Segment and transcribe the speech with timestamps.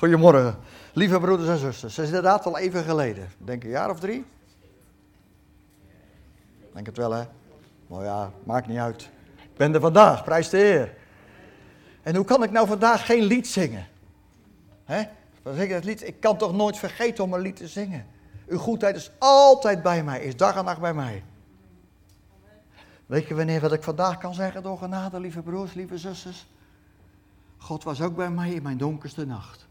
[0.00, 0.58] Goedemorgen,
[0.92, 1.96] lieve broeders en zusters.
[1.96, 3.28] Het is inderdaad al even geleden.
[3.38, 4.24] Denk een jaar of drie?
[6.72, 7.24] Denk het wel, hè?
[7.86, 9.02] Nou ja, maakt niet uit.
[9.36, 10.94] Ik ben er vandaag, prijs de Heer.
[12.02, 13.86] En hoe kan ik nou vandaag geen lied zingen?
[14.84, 15.02] Hè?
[15.42, 18.06] Dan zeg ik lied, ik kan toch nooit vergeten om een lied te zingen.
[18.46, 21.24] Uw goedheid is altijd bij mij, is dag en nacht bij mij.
[23.06, 26.46] Weet je wanneer wat ik vandaag kan zeggen door genade, lieve broers, lieve zusters?
[27.56, 29.68] God was ook bij mij in mijn donkerste nacht.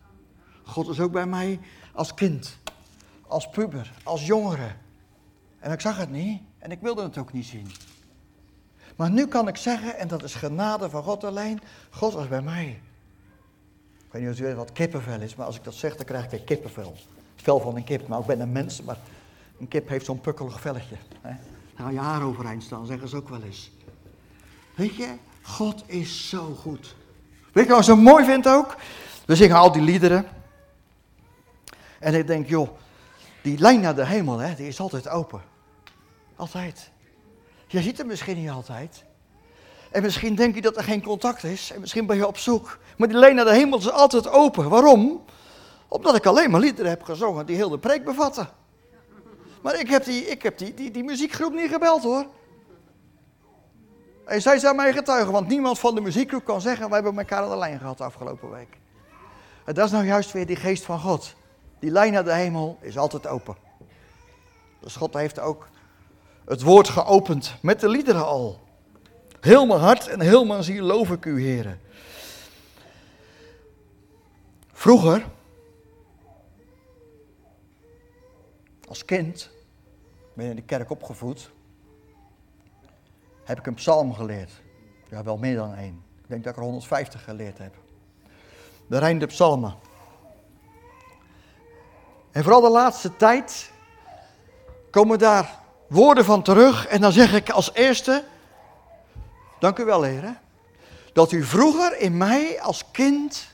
[0.69, 1.59] God is ook bij mij
[1.93, 2.57] als kind,
[3.27, 4.71] als puber, als jongere.
[5.59, 7.71] En ik zag het niet en ik wilde het ook niet zien.
[8.95, 12.41] Maar nu kan ik zeggen, en dat is genade van God alleen, God was bij
[12.41, 12.81] mij.
[14.05, 16.05] Ik weet niet of u weet wat kippenvel is, maar als ik dat zeg, dan
[16.05, 16.95] krijg ik weer kippenvel.
[17.35, 18.97] Het vel van een kip, maar ik ben een mens, maar
[19.59, 20.95] een kip heeft zo'n pukkelig velletje.
[21.21, 21.35] Hè?
[21.75, 23.71] Ga je haar overeind staan, zeggen ze ook wel eens.
[24.75, 25.07] Weet je,
[25.41, 26.95] God is zo goed.
[27.51, 28.75] Weet je wat ik zo mooi vind ook?
[29.25, 30.25] We zingen al die liederen.
[31.99, 32.69] En ik denk, joh,
[33.41, 35.41] die lijn naar de hemel, hè, die is altijd open.
[36.35, 36.91] Altijd.
[37.67, 39.03] Je ziet het misschien niet altijd.
[39.91, 41.71] En misschien denk je dat er geen contact is.
[41.71, 42.79] En misschien ben je op zoek.
[42.97, 44.69] Maar die lijn naar de hemel is altijd open.
[44.69, 45.23] Waarom?
[45.87, 48.49] Omdat ik alleen maar liederen heb gezongen die heel de preek bevatten.
[49.61, 52.25] Maar ik heb die, ik heb die, die, die muziekgroep niet gebeld hoor.
[54.25, 57.43] En zij zijn mij getuigen, want niemand van de muziekgroep kan zeggen, we hebben elkaar
[57.43, 58.77] aan de lijn gehad afgelopen week.
[59.65, 61.35] En dat is nou juist weer die geest van God.
[61.79, 63.55] Die lijn naar de hemel is altijd open.
[64.79, 65.67] Dus God heeft ook
[66.45, 68.59] het woord geopend met de liederen al.
[69.39, 71.79] Heel mijn hart en heel mijn ziel loof ik u, heren.
[74.73, 75.25] Vroeger,
[78.87, 79.49] als kind,
[80.33, 81.51] ben je in de kerk opgevoed,
[83.43, 84.51] heb ik een psalm geleerd.
[85.09, 86.03] Ja, wel meer dan één.
[86.21, 87.75] Ik denk dat ik er 150 geleerd heb.
[88.87, 89.75] De Rijn de Psalmen.
[92.31, 93.71] En vooral de laatste tijd
[94.91, 96.87] komen daar woorden van terug.
[96.87, 98.23] En dan zeg ik als eerste,
[99.59, 100.39] dank u wel heren,
[101.13, 103.47] dat u vroeger in mij als kind,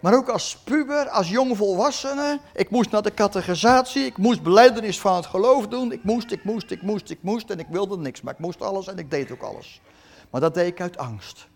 [0.00, 5.16] maar ook als puber, als jongvolwassene, ik moest naar de catechisatie, ik moest beleidenis van
[5.16, 8.20] het geloof doen, ik moest, ik moest, ik moest, ik moest en ik wilde niks,
[8.20, 9.80] maar ik moest alles en ik deed ook alles.
[10.30, 11.46] Maar dat deed ik uit angst.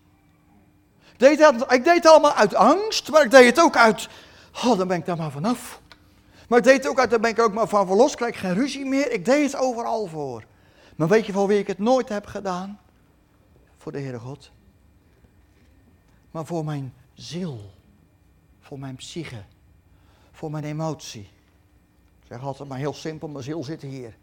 [1.17, 4.07] Deed, ik deed het allemaal uit angst, maar ik deed het ook uit,
[4.65, 5.79] oh dan ben ik daar maar vanaf.
[6.47, 8.53] Maar ik deed het ook uit, daar ben ik ook maar van verlost, krijg geen
[8.53, 9.11] ruzie meer.
[9.11, 10.43] Ik deed het overal voor.
[10.95, 12.79] Maar weet je voor wie ik het nooit heb gedaan?
[13.77, 14.51] Voor de Heere God.
[16.31, 17.71] Maar voor mijn ziel.
[18.59, 19.43] Voor mijn psyche.
[20.31, 21.29] Voor mijn emotie.
[22.21, 24.17] Ik zeg altijd maar heel simpel, mijn ziel zit hier.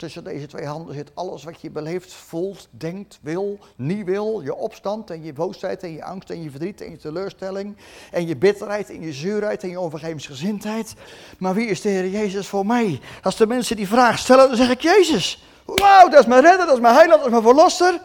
[0.00, 4.40] Tussen deze twee handen zit alles wat je beleeft, voelt, denkt, wil, niet wil.
[4.40, 7.76] Je opstand en je boosheid en je angst en je verdriet en je teleurstelling.
[8.10, 10.94] En je bitterheid en je zuurheid en je onvergevensgezindheid.
[11.38, 13.00] Maar wie is de Heer Jezus voor mij?
[13.22, 15.44] Als de mensen die vraag stellen, dan zeg ik Jezus.
[15.64, 18.00] Wauw, dat is mijn redder, dat is mijn heiland, dat is mijn verlosser.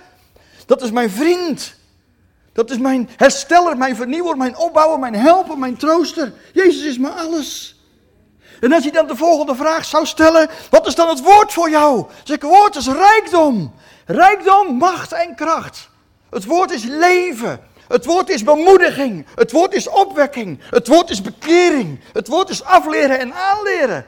[0.65, 1.75] Dat is mijn vriend.
[2.53, 6.33] Dat is mijn hersteller, mijn vernieuwer, mijn opbouwer, mijn helper, mijn trooster.
[6.53, 7.74] Jezus is mijn alles.
[8.59, 11.69] En als je dan de volgende vraag zou stellen, wat is dan het woord voor
[11.69, 12.05] jou?
[12.23, 13.73] Zeg het woord is rijkdom.
[14.05, 15.89] Rijkdom, macht en kracht.
[16.29, 17.59] Het woord is leven.
[17.87, 19.25] Het woord is bemoediging.
[19.35, 20.59] Het woord is opwekking.
[20.69, 21.99] Het woord is bekering.
[22.13, 24.05] Het woord is afleren en aanleren.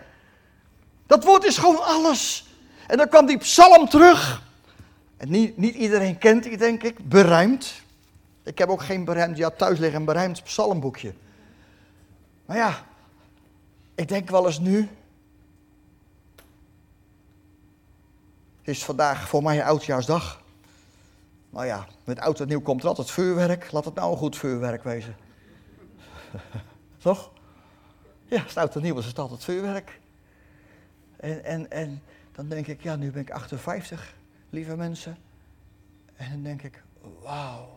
[1.07, 2.45] Dat woord is gewoon alles.
[2.87, 4.41] En dan kwam die psalm terug.
[5.17, 7.73] En niet, niet iedereen kent die, denk ik, beruimd.
[8.43, 11.13] Ik heb ook geen beruimd, ja thuis liggen een beruimd psalmboekje.
[12.45, 12.85] Maar ja,
[13.97, 14.89] ik denk wel eens nu.
[18.61, 20.41] Is vandaag voor mij oudjaarsdag.
[21.49, 23.71] Nou ja, met oud en nieuw komt er altijd vuurwerk.
[23.71, 25.15] Laat het nou een goed vuurwerk wezen.
[26.97, 27.31] Toch?
[28.25, 29.99] Ja, als het oud en nieuw is, is het altijd vuurwerk.
[31.15, 34.15] En, en, en dan denk ik, ja, nu ben ik 58,
[34.49, 35.17] lieve mensen.
[36.15, 36.83] En dan denk ik,
[37.21, 37.76] wauw.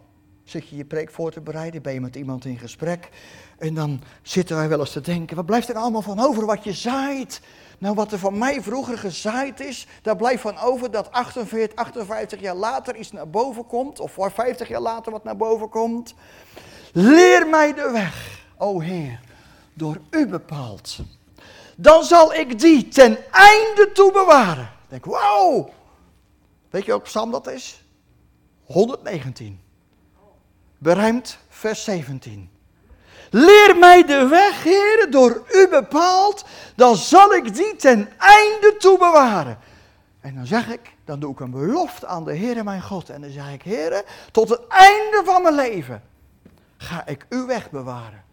[0.50, 3.08] Zit je je preek voor te bereiden, ben je met iemand in gesprek.
[3.58, 6.64] En dan zitten wij wel eens te denken, wat blijft er allemaal van over wat
[6.64, 7.40] je zaait?
[7.78, 12.40] Nou, wat er van mij vroeger gezaaid is, daar blijft van over dat 48, 58
[12.40, 14.00] jaar later iets naar boven komt.
[14.00, 16.14] Of 50 jaar later wat naar boven komt.
[16.92, 19.20] Leer mij de weg, o Heer,
[19.74, 20.98] door u bepaald.
[21.76, 24.64] Dan zal ik die ten einde toe bewaren.
[24.64, 25.70] Ik denk, wauw.
[26.70, 27.84] Weet je welke psalm dat is?
[28.64, 29.68] 119.
[30.82, 32.50] Berijmd vers 17.
[33.30, 36.44] Leer mij de weg, heren, door u bepaald,
[36.76, 39.58] dan zal ik die ten einde toe bewaren.
[40.20, 43.10] En dan zeg ik, dan doe ik een belofte aan de Heer mijn God.
[43.10, 46.02] En dan zeg ik, Heer, tot het einde van mijn leven
[46.76, 48.24] ga ik uw weg bewaren.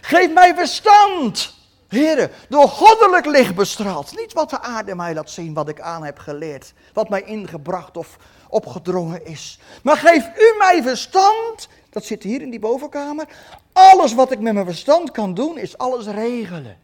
[0.00, 1.54] Geef mij verstand.
[1.88, 4.16] Heren, door goddelijk licht bestraald.
[4.16, 6.72] Niet wat de aarde mij laat zien, wat ik aan heb geleerd.
[6.92, 8.16] Wat mij ingebracht of
[8.48, 9.58] opgedrongen is.
[9.82, 11.68] Maar geef u mij verstand.
[11.90, 13.28] Dat zit hier in die bovenkamer.
[13.72, 16.78] Alles wat ik met mijn verstand kan doen, is alles regelen.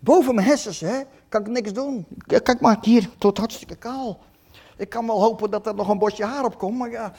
[0.00, 2.06] Boven mijn hersens, hè, kan ik niks doen.
[2.26, 4.18] Kijk maar, hier, tot hartstikke kaal.
[4.76, 7.12] Ik kan wel hopen dat er nog een bosje haar op komt, maar ja,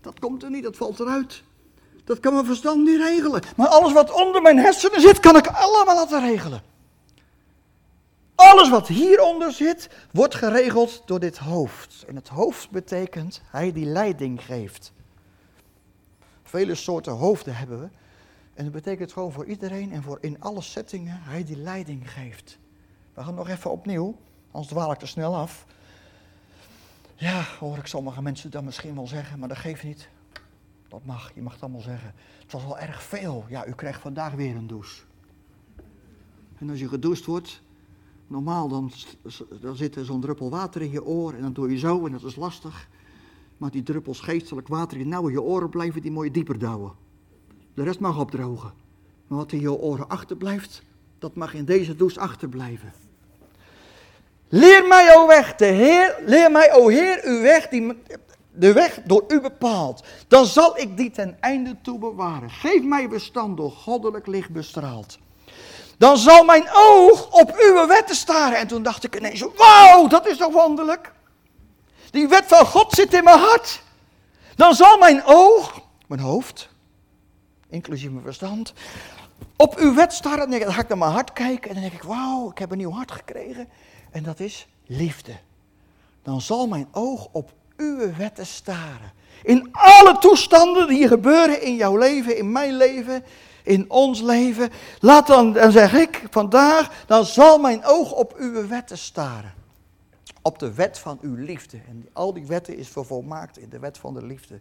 [0.00, 1.42] dat komt er niet, dat valt eruit.
[2.04, 3.42] Dat kan mijn verstand niet regelen.
[3.56, 6.62] Maar alles wat onder mijn hersenen zit, kan ik allemaal laten regelen.
[8.50, 12.04] Alles wat hieronder zit, wordt geregeld door dit hoofd.
[12.08, 14.92] En het hoofd betekent hij die leiding geeft.
[16.42, 17.88] Vele soorten hoofden hebben we.
[18.54, 22.58] En dat betekent gewoon voor iedereen en voor in alle settingen hij die leiding geeft.
[23.14, 24.16] We gaan nog even opnieuw,
[24.50, 25.66] anders dwaal ik te snel af.
[27.14, 30.08] Ja, hoor ik sommige mensen dan misschien wel zeggen, maar dat geeft niet.
[30.88, 32.14] Dat mag, je mag het allemaal zeggen.
[32.42, 33.44] Het was al erg veel.
[33.48, 35.02] Ja, u krijgt vandaag weer een douche.
[36.58, 37.62] En als je gedoucht wordt,
[38.26, 38.90] normaal dan,
[39.60, 42.12] dan zit er zo'n druppel water in je oor en dan doe je zo en
[42.12, 42.88] dat is lastig.
[43.56, 46.58] Maar die druppels geestelijk water die nou in je oren blijven, die moet je dieper
[46.58, 46.92] douwen.
[47.74, 48.72] De rest mag opdrogen.
[49.26, 50.82] Maar wat in je oren achterblijft,
[51.18, 52.92] dat mag in deze douche achterblijven.
[54.48, 57.92] Leer mij, o weg, de Heer, leer mij, o Heer, uw weg, die,
[58.52, 60.04] de weg door u bepaalt.
[60.28, 62.50] Dan zal ik die ten einde toe bewaren.
[62.50, 65.18] Geef mij bestand door goddelijk licht bestraald.
[66.02, 68.58] Dan zal mijn oog op uw wetten staren.
[68.58, 71.12] En toen dacht ik ineens, wauw, dat is toch wonderlijk.
[72.10, 73.82] Die wet van God zit in mijn hart.
[74.56, 76.68] Dan zal mijn oog, mijn hoofd,
[77.70, 78.72] inclusief mijn verstand,
[79.56, 80.50] op uw wet staren.
[80.50, 82.78] Dan ga ik naar mijn hart kijken en dan denk ik, wauw, ik heb een
[82.78, 83.68] nieuw hart gekregen.
[84.10, 85.32] En dat is liefde.
[86.22, 89.12] Dan zal mijn oog op uw wetten staren.
[89.42, 93.24] In alle toestanden die gebeuren in jouw leven, in mijn leven,
[93.62, 94.70] in ons leven.
[95.00, 99.54] Laat dan, dan zeg ik vandaag, dan zal mijn oog op uw wetten staren.
[100.42, 101.78] Op de wet van uw liefde.
[101.88, 104.60] En al die wetten is vervolmaakt in de wet van de liefde.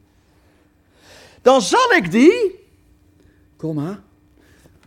[1.41, 2.59] Dan zal ik die,
[3.57, 3.99] kom maar,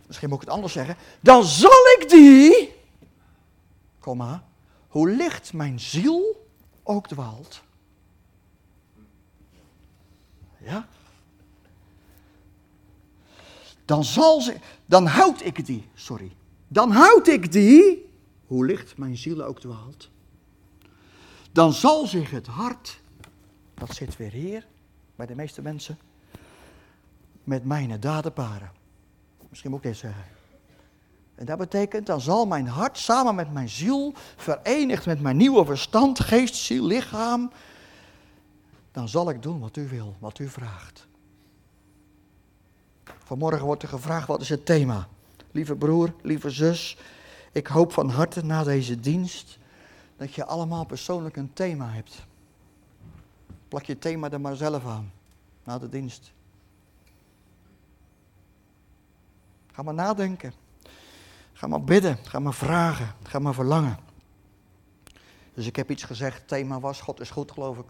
[0.07, 0.95] misschien moet ik het anders zeggen.
[1.19, 2.73] Dan zal ik die,
[3.99, 4.43] kom maar,
[4.87, 6.47] hoe licht mijn ziel
[6.83, 7.61] ook dwaalt.
[10.57, 10.87] Ja?
[13.85, 16.31] Dan zal ze, dan houd ik die, sorry.
[16.67, 18.09] Dan houd ik die,
[18.47, 20.09] hoe licht mijn ziel ook dwaalt.
[21.51, 22.99] Dan zal zich het hart,
[23.73, 24.67] dat zit weer hier,
[25.15, 25.97] bij de meeste mensen,
[27.43, 28.71] met mijn daden paren.
[29.49, 30.23] Misschien moet ik dit zeggen.
[31.35, 35.65] En dat betekent, dan zal mijn hart samen met mijn ziel, verenigd met mijn nieuwe
[35.65, 37.51] verstand, geest, ziel, lichaam,
[38.91, 41.07] dan zal ik doen wat u wil, wat u vraagt.
[43.25, 45.07] Vanmorgen wordt er gevraagd, wat is het thema?
[45.51, 46.97] Lieve broer, lieve zus,
[47.51, 49.57] ik hoop van harte na deze dienst
[50.17, 52.25] dat je allemaal persoonlijk een thema hebt.
[53.67, 55.11] Plak je thema er maar zelf aan,
[55.63, 56.31] na de dienst.
[59.71, 60.53] Ga maar nadenken.
[61.53, 63.99] Ga maar bidden, ga maar vragen, ga maar verlangen.
[65.53, 67.89] Dus ik heb iets gezegd, thema was, God is goed geloof ik.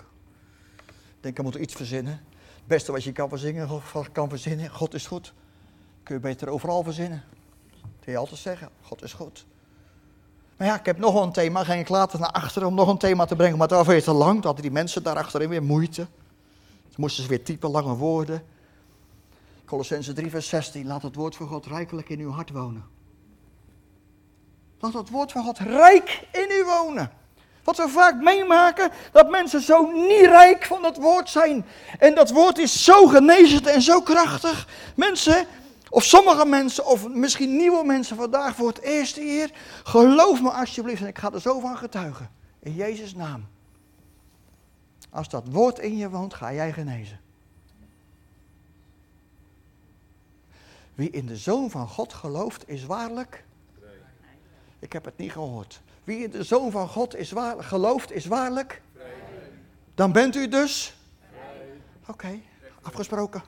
[0.86, 2.22] Ik denk, ik moet iets verzinnen.
[2.66, 3.70] Het beste wat je kan verzinnen,
[4.12, 5.34] kan verzinnen, God is goed.
[6.04, 7.24] Kun je beter overal verzinnen.
[7.82, 9.46] Dat kun je altijd zeggen, God is goed.
[10.58, 12.98] Maar ja, ik heb nog een thema, ging ik later naar achteren om nog een
[12.98, 14.34] thema te brengen, maar dat was te lang.
[14.34, 16.08] Toen hadden die mensen daar achterin weer moeite.
[16.90, 18.44] Ze moesten ze weer typen, lange woorden.
[19.66, 22.84] Colossense 3 vers 16, laat het woord van God rijkelijk in uw hart wonen.
[24.80, 27.12] Laat het woord van God rijk in u wonen.
[27.66, 31.66] Wat we vaak meemaken, dat mensen zo niet rijk van het woord zijn.
[32.00, 34.68] En dat woord is zo genezend en zo krachtig.
[34.96, 35.48] Mensen,
[35.90, 39.52] of sommige mensen, of misschien nieuwe mensen vandaag voor het eerste keer.
[39.84, 42.30] Geloof me alsjeblieft, en ik ga er zo van getuigen.
[42.60, 43.48] In Jezus' naam.
[45.10, 47.20] Als dat woord in je woont, ga jij genezen.
[50.96, 53.44] Wie in de Zoon van God gelooft, is waarlijk
[54.86, 55.82] ik heb het niet gehoord.
[56.06, 58.82] Wie de Zoon van God is waar, gelooft, is waarlijk.
[59.96, 60.98] Dan bent u dus.
[62.08, 62.40] Oké,
[62.82, 63.44] afgesproken.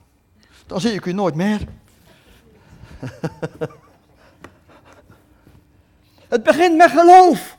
[0.66, 1.68] Dan zie ik u nooit meer.
[6.34, 7.58] het begint met geloof.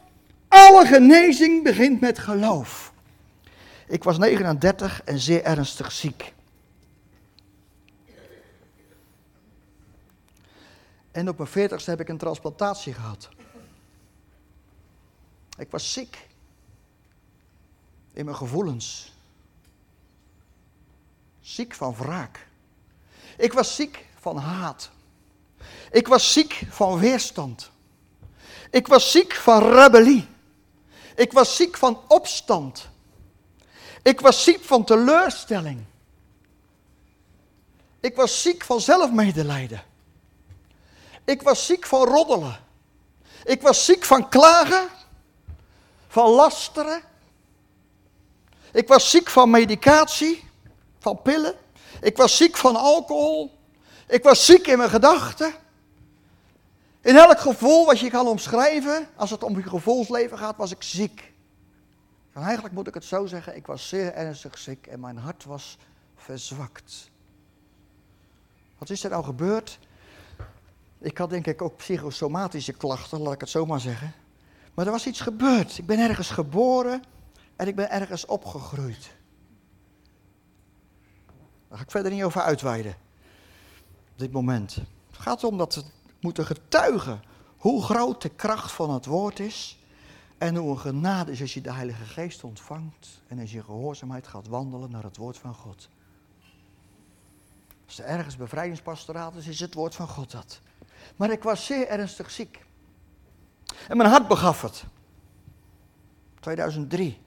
[0.49, 2.93] Alle genezing begint met geloof.
[3.87, 6.35] Ik was 39 en zeer ernstig ziek.
[11.11, 13.29] En op mijn 40 heb ik een transplantatie gehad.
[15.59, 16.29] Ik was ziek
[18.13, 19.13] in mijn gevoelens.
[21.41, 22.47] Ziek van wraak.
[23.37, 24.91] Ik was ziek van haat.
[25.91, 27.71] Ik was ziek van weerstand.
[28.71, 30.29] Ik was ziek van rebellie.
[31.17, 32.89] Ik was ziek van opstand.
[34.03, 35.85] Ik was ziek van teleurstelling.
[38.01, 39.85] Ik was ziek van zelfmedelijden.
[41.25, 42.61] Ik was ziek van roddelen.
[43.45, 44.89] Ik was ziek van klagen,
[46.09, 47.03] van lasteren.
[48.73, 50.45] Ik was ziek van medicatie,
[50.99, 51.55] van pillen.
[52.01, 53.59] Ik was ziek van alcohol.
[54.07, 55.53] Ik was ziek in mijn gedachten.
[57.01, 60.83] In elk gevoel wat je kan omschrijven, als het om je gevoelsleven gaat, was ik
[60.83, 61.33] ziek.
[62.33, 65.45] En eigenlijk moet ik het zo zeggen, ik was zeer ernstig ziek en mijn hart
[65.45, 65.79] was
[66.17, 67.11] verzwakt.
[68.79, 69.79] Wat is er nou gebeurd?
[70.99, 74.15] Ik had denk ik ook psychosomatische klachten, laat ik het zo maar zeggen.
[74.79, 75.79] Maar er was iets gebeurd.
[75.79, 77.03] Ik ben ergens geboren
[77.57, 79.11] en ik ben ergens opgegroeid.
[81.69, 82.97] Daar ga ik verder niet over uitweiden.
[84.13, 84.75] Op dit moment.
[84.75, 85.83] Het gaat om dat we
[86.21, 87.23] moeten getuigen
[87.57, 89.79] hoe groot de kracht van het woord is.
[90.39, 93.23] En hoe een genade is als je de Heilige Geest ontvangt.
[93.27, 95.89] En als je gehoorzaamheid gaat wandelen naar het woord van God.
[97.87, 100.61] Als er ergens bevrijdingspastoraat is, is het woord van God dat.
[101.17, 102.67] Maar ik was zeer ernstig ziek.
[103.89, 104.85] En mijn hart begaf het.
[106.41, 107.19] 2003.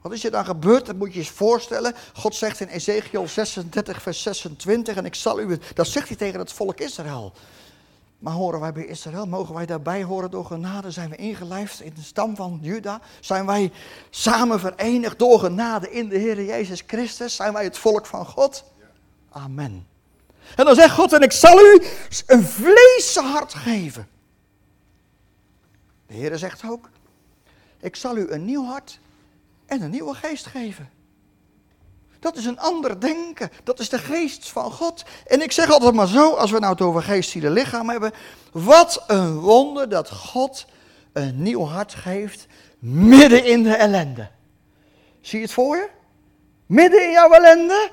[0.00, 0.86] Wat is er dan gebeurd?
[0.86, 1.94] Dat moet je eens voorstellen.
[2.14, 6.38] God zegt in Ezekiel 36, vers 26, en ik zal u, dat zegt hij tegen
[6.38, 7.32] het volk Israël.
[8.18, 9.26] Maar horen wij bij Israël?
[9.26, 10.90] Mogen wij daarbij horen door genade?
[10.90, 13.00] Zijn we ingelijfd in de stam van Juda?
[13.20, 13.72] Zijn wij
[14.10, 17.36] samen verenigd door genade in de Heer Jezus Christus?
[17.36, 18.64] Zijn wij het volk van God?
[19.30, 19.86] Amen.
[20.56, 21.82] En dan zegt God, en ik zal u
[22.26, 24.08] een vleeshart geven.
[26.10, 26.90] De Heer zegt ook,
[27.80, 28.98] ik zal u een nieuw hart
[29.66, 30.90] en een nieuwe geest geven.
[32.18, 33.50] Dat is een ander denken.
[33.64, 35.04] Dat is de geest van God.
[35.26, 38.12] En ik zeg altijd maar zo, als we nou het over geest, ziel lichaam hebben.
[38.52, 40.66] Wat een wonder dat God
[41.12, 42.46] een nieuw hart geeft
[42.78, 44.30] midden in de ellende.
[45.20, 45.88] Zie je het voor je?
[46.66, 47.90] Midden in jouw ellende.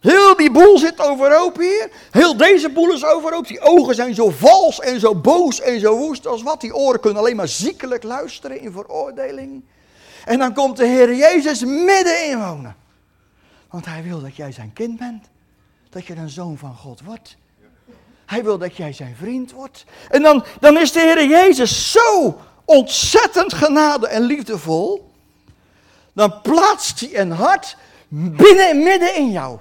[0.00, 1.90] Heel die boel zit overhoop hier.
[2.10, 3.46] Heel deze boel is overhoop.
[3.46, 6.60] Die ogen zijn zo vals en zo boos en zo woest als wat.
[6.60, 9.64] Die oren kunnen alleen maar ziekelijk luisteren in veroordeling.
[10.24, 12.76] En dan komt de Heer Jezus midden in wonen.
[13.70, 15.24] Want hij wil dat jij zijn kind bent.
[15.90, 17.36] Dat je een zoon van God wordt.
[18.26, 19.84] Hij wil dat jij zijn vriend wordt.
[20.10, 25.10] En dan, dan is de Heer Jezus zo ontzettend genade en liefdevol.
[26.12, 27.76] Dan plaatst hij een hart
[28.08, 29.58] binnen, midden in jou.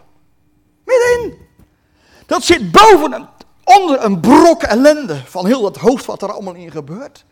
[0.90, 1.48] Middenin.
[2.26, 3.28] Dat zit boven, een,
[3.64, 7.26] onder een brok ellende van heel dat hoofd wat er allemaal in gebeurt.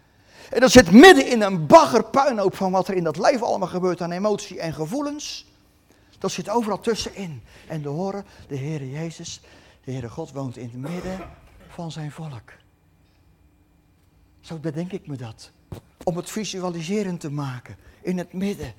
[0.50, 4.02] En dat zit midden in een baggerpuinhoop van wat er in dat lijf allemaal gebeurt
[4.02, 5.46] aan emotie en gevoelens.
[6.20, 7.44] Dat zit overal tussenin.
[7.68, 9.42] En de horen, de Heere Jezus,
[9.84, 11.30] de Heere God woont in het midden
[11.68, 12.52] van zijn volk.
[14.42, 15.52] Zo bedenk ik me dat.
[16.04, 17.78] Om het visualiserend te maken.
[18.02, 18.74] In het midden.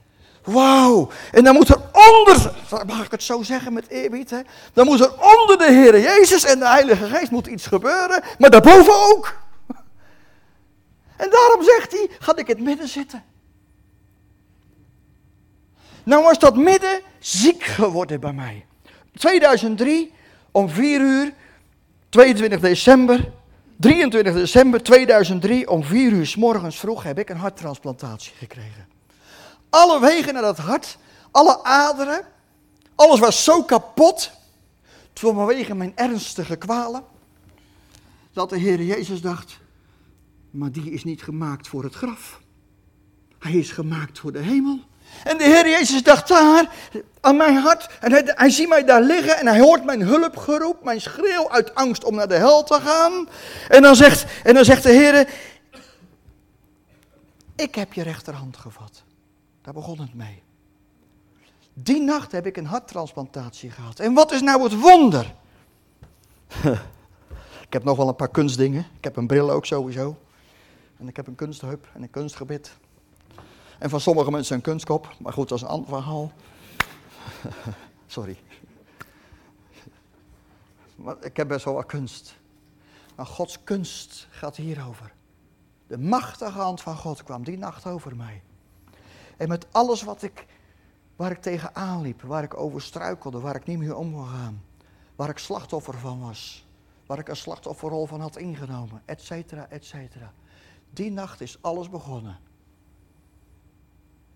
[0.53, 1.09] Wauw.
[1.33, 2.53] En dan moet er onder,
[2.87, 4.41] mag ik het zo zeggen met eerbied, hè?
[4.73, 8.51] dan moet er onder de Heer Jezus en de Heilige Geest moet iets gebeuren, maar
[8.51, 9.37] daarboven ook.
[11.17, 13.25] En daarom zegt hij, ga ik in het midden zitten.
[16.05, 18.67] Nou was dat midden ziek geworden bij mij.
[19.13, 20.13] 2003,
[20.51, 21.33] om 4 uur,
[22.09, 23.33] 22 december,
[23.77, 28.98] 23 december 2003, om 4 uur s morgens vroeg heb ik een harttransplantatie gekregen.
[29.71, 30.99] Alle wegen naar dat hart,
[31.31, 32.27] alle aderen,
[32.95, 34.31] alles was zo kapot,
[35.15, 37.05] vanwege mijn ernstige kwalen,
[38.33, 39.59] dat de Heer Jezus dacht,
[40.51, 42.41] maar die is niet gemaakt voor het graf.
[43.39, 44.81] Hij is gemaakt voor de hemel.
[45.25, 46.69] En de Heer Jezus dacht daar
[47.21, 47.99] aan mijn hart.
[48.01, 51.75] En hij, hij ziet mij daar liggen en hij hoort mijn hulpgeroep, mijn schreeuw uit
[51.75, 53.29] angst om naar de hel te gaan.
[53.69, 55.29] En dan zegt, en dan zegt de Heer,
[57.57, 59.03] ik heb je rechterhand gevat.
[59.69, 60.43] Daar begon het mee.
[61.75, 64.01] Die nacht heb ik een harttransplantatie gehad.
[64.01, 65.35] En wat is nou het wonder?
[67.67, 68.87] ik heb nog wel een paar kunstdingen.
[68.97, 70.17] Ik heb een bril ook sowieso.
[70.97, 72.77] En ik heb een kunstheup en een kunstgebit.
[73.79, 75.17] En van sommige mensen een kunstkop.
[75.19, 76.33] Maar goed, dat is een ander verhaal.
[78.07, 78.39] Sorry.
[80.95, 82.37] Maar ik heb best wel wat kunst.
[83.15, 85.13] Maar Gods kunst gaat hierover.
[85.87, 88.43] De machtige hand van God kwam die nacht over mij.
[89.39, 90.47] En met alles wat ik,
[91.17, 94.63] waar ik tegenaan liep, waar ik over struikelde, waar ik niet meer om kon gaan,
[95.17, 96.67] waar ik slachtoffer van was,
[97.07, 100.33] waar ik een slachtofferrol van had ingenomen, et cetera, et cetera.
[100.91, 102.39] Die nacht is alles begonnen.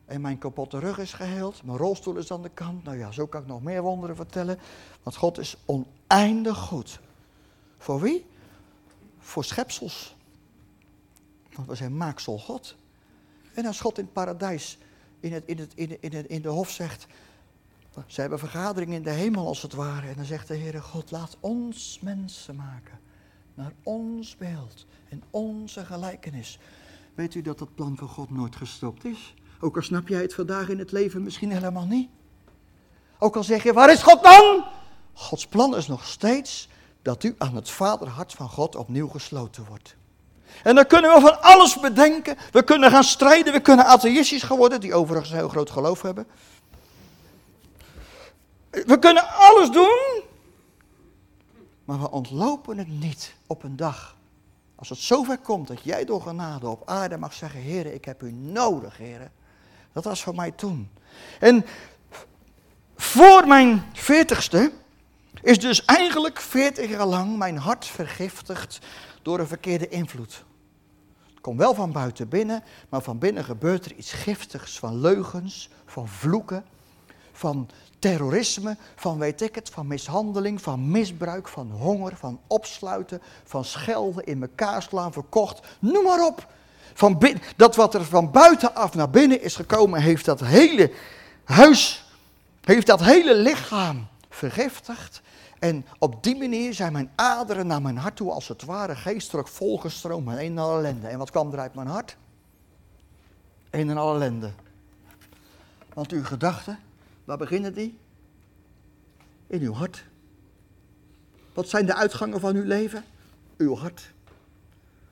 [0.05, 2.85] En mijn kapotte rug is geheeld, mijn rolstoel is aan de kant.
[2.85, 4.59] Nou ja, zo kan ik nog meer wonderen vertellen.
[5.03, 7.01] Want God is oneindig goed.
[7.79, 8.27] Voor wie?
[9.19, 10.17] Voor schepsels.
[11.53, 12.77] Want we zijn maaksel God.
[13.55, 14.79] En als God in het paradijs,
[15.23, 17.07] in, het, in, het, in, in, het, in de hof zegt,
[18.07, 20.09] ze hebben vergadering in de hemel als het ware.
[20.09, 23.01] En dan zegt de Heere God, laat ons mensen maken.
[23.55, 26.59] Naar ons beeld en onze gelijkenis.
[27.15, 29.35] Weet u dat dat plan van God nooit gestopt is?
[29.61, 32.09] Ook al snap jij het vandaag in het leven misschien helemaal niet.
[33.19, 34.65] Ook al zeg je, waar is God dan?
[35.13, 36.69] Gods plan is nog steeds
[37.03, 39.97] dat u aan het vaderhart van God opnieuw gesloten wordt.
[40.63, 42.37] En dan kunnen we van alles bedenken.
[42.51, 46.27] We kunnen gaan strijden, we kunnen atheïstisch geworden, die overigens een heel groot geloof hebben.
[48.71, 50.23] We kunnen alles doen,
[51.85, 54.17] maar we ontlopen het niet op een dag.
[54.75, 58.23] Als het zover komt dat jij door genade op aarde mag zeggen, Heer, ik heb
[58.23, 59.31] u nodig, Heer.
[59.93, 60.91] Dat was voor mij toen.
[61.41, 61.67] En
[62.97, 64.73] voor mijn veertigste
[65.43, 68.79] is dus eigenlijk veertig jaar lang mijn hart vergiftigd
[69.23, 70.45] door een verkeerde invloed.
[71.31, 75.69] Het komt wel van buiten binnen, maar van binnen gebeurt er iets giftigs van leugens,
[75.87, 76.65] van vloeken,
[77.33, 83.65] van terrorisme, van weet ik het, van mishandeling, van misbruik, van honger, van opsluiten, van
[83.65, 86.47] schelden, in elkaar slaan, verkocht, noem maar op.
[86.95, 87.23] Van
[87.57, 90.93] dat wat er van buitenaf naar binnen is gekomen, heeft dat hele
[91.45, 92.05] huis,
[92.61, 95.21] heeft dat hele lichaam vergiftigd.
[95.63, 99.49] En op die manier zijn mijn aderen naar mijn hart toe als het ware geestelijk
[99.49, 101.09] volgestroomd met een en al ellende.
[101.09, 102.17] En wat kwam er uit mijn hart?
[103.71, 104.53] Een en al ellende.
[105.95, 106.79] Want uw gedachten,
[107.25, 107.99] waar beginnen die?
[109.47, 110.05] In uw hart.
[111.53, 113.05] Wat zijn de uitgangen van uw leven?
[113.57, 114.13] Uw hart.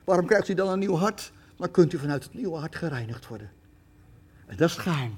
[0.03, 1.31] Waarom krijgt u dan een nieuw hart?
[1.55, 3.51] Dan kunt u vanuit het nieuwe hart gereinigd worden.
[4.45, 5.17] En dat is het geheim.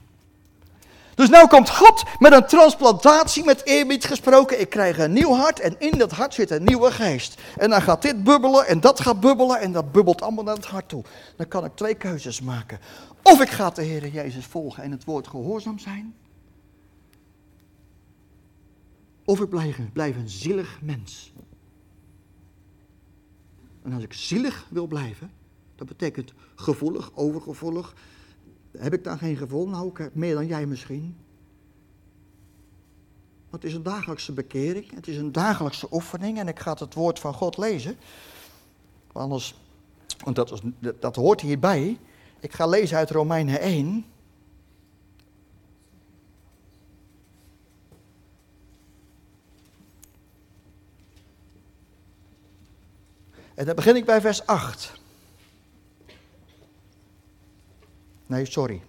[1.15, 4.59] Dus nu komt God met een transplantatie, met eerbied gesproken.
[4.59, 7.41] Ik krijg een nieuw hart en in dat hart zit een nieuwe geest.
[7.57, 10.65] En dan gaat dit bubbelen en dat gaat bubbelen en dat bubbelt allemaal naar het
[10.65, 11.03] hart toe.
[11.35, 12.79] Dan kan ik twee keuzes maken.
[13.23, 16.15] Of ik ga de Heer Jezus volgen en het woord gehoorzaam zijn.
[19.25, 19.49] Of ik
[19.93, 21.33] blijf, een zielig mens.
[23.83, 25.31] En als ik zielig wil blijven,
[25.75, 27.93] dat betekent gevoelig, overgevoelig,
[28.77, 29.67] heb ik daar geen gevoel?
[29.67, 31.15] Nou, meer dan jij misschien.
[33.49, 36.93] Want het is een dagelijkse bekering, het is een dagelijkse oefening en ik ga het
[36.93, 37.97] woord van God lezen.
[39.11, 39.55] Anders,
[40.23, 40.61] want dat,
[40.99, 41.99] dat hoort hierbij.
[42.39, 44.05] Ik ga lezen uit Romeinen 1.
[53.53, 55.01] En dan begin ik bij vers 8.
[58.33, 58.81] Nee, sorry.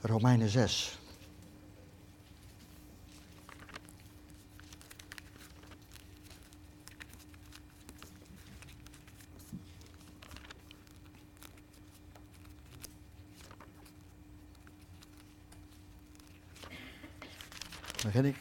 [0.00, 0.98] Romeinen 6.
[18.02, 18.36] Begin ik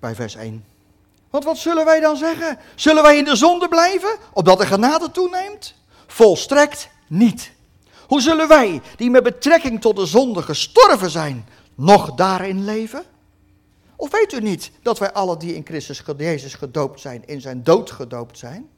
[0.00, 0.64] bij vers 1.
[1.30, 2.58] Want wat zullen wij dan zeggen?
[2.74, 5.78] Zullen wij in de zonde blijven, opdat de genade toeneemt?
[6.20, 7.52] Volstrekt niet.
[8.06, 13.02] Hoe zullen wij, die met betrekking tot de zonde gestorven zijn, nog daarin leven?
[13.96, 17.62] Of weet u niet dat wij alle die in Christus Jezus gedoopt zijn, in zijn
[17.62, 18.68] dood gedoopt zijn?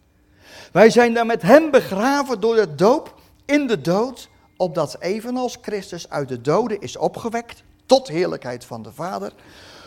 [0.72, 6.08] Wij zijn dan met hem begraven door de doop in de dood, opdat evenals Christus
[6.08, 9.32] uit de doden is opgewekt tot heerlijkheid van de Vader,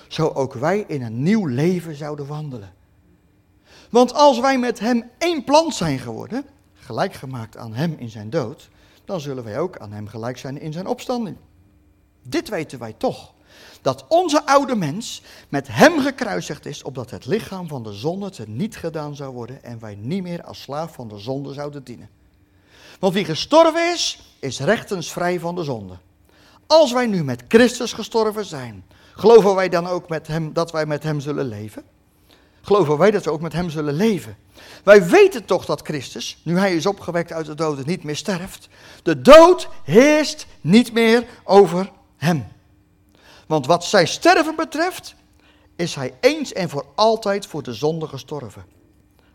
[0.08, 2.74] zo ook wij in een nieuw leven zouden wandelen.
[3.90, 6.46] Want als wij met hem één plant zijn geworden,
[6.86, 8.70] gelijk gemaakt aan hem in zijn dood,
[9.06, 11.38] dan zullen wij ook aan hem gelijk zijn in zijn opstanding.
[12.22, 13.34] Dit weten wij toch,
[13.82, 18.44] dat onze oude mens met hem gekruisigd is, opdat het lichaam van de zonde te
[18.48, 22.10] niet gedaan zou worden en wij niet meer als slaaf van de zonde zouden dienen.
[23.00, 25.98] Want wie gestorven is, is rechtens vrij van de zonde.
[26.68, 30.86] Als wij nu met Christus gestorven zijn, geloven wij dan ook met hem dat wij
[30.86, 31.84] met hem zullen leven?
[32.66, 34.38] geloven wij dat we ook met hem zullen leven.
[34.84, 38.68] Wij weten toch dat Christus, nu hij is opgewekt uit de doden, niet meer sterft.
[39.04, 42.48] De dood heerst niet meer over hem.
[43.48, 45.16] Want wat zijn sterven betreft,
[45.76, 48.66] is hij eens en voor altijd voor de zonde gestorven.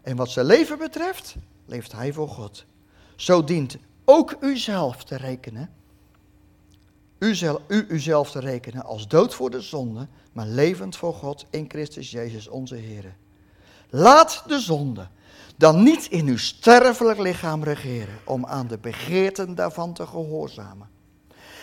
[0.02, 1.34] En wat zijn leven betreft,
[1.66, 2.64] leeft hij voor God.
[3.16, 5.70] Zo dient ook u zelf te rekenen.
[7.18, 11.46] U, zelf, u uzelf te rekenen als dood voor de zonde, maar levend voor God
[11.50, 13.14] in Christus Jezus onze Heer.
[13.90, 15.08] Laat de zonde
[15.56, 20.88] dan niet in uw sterfelijk lichaam regeren, om aan de begeerten daarvan te gehoorzamen.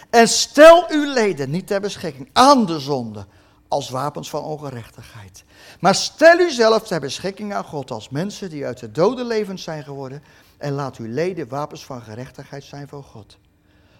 [0.09, 3.25] En stel uw leden niet ter beschikking aan de zonde
[3.67, 5.43] als wapens van ongerechtigheid.
[5.79, 9.59] Maar stel u zelf ter beschikking aan God als mensen die uit de dode levend
[9.59, 10.23] zijn geworden
[10.57, 13.37] en laat uw leden wapens van gerechtigheid zijn voor God.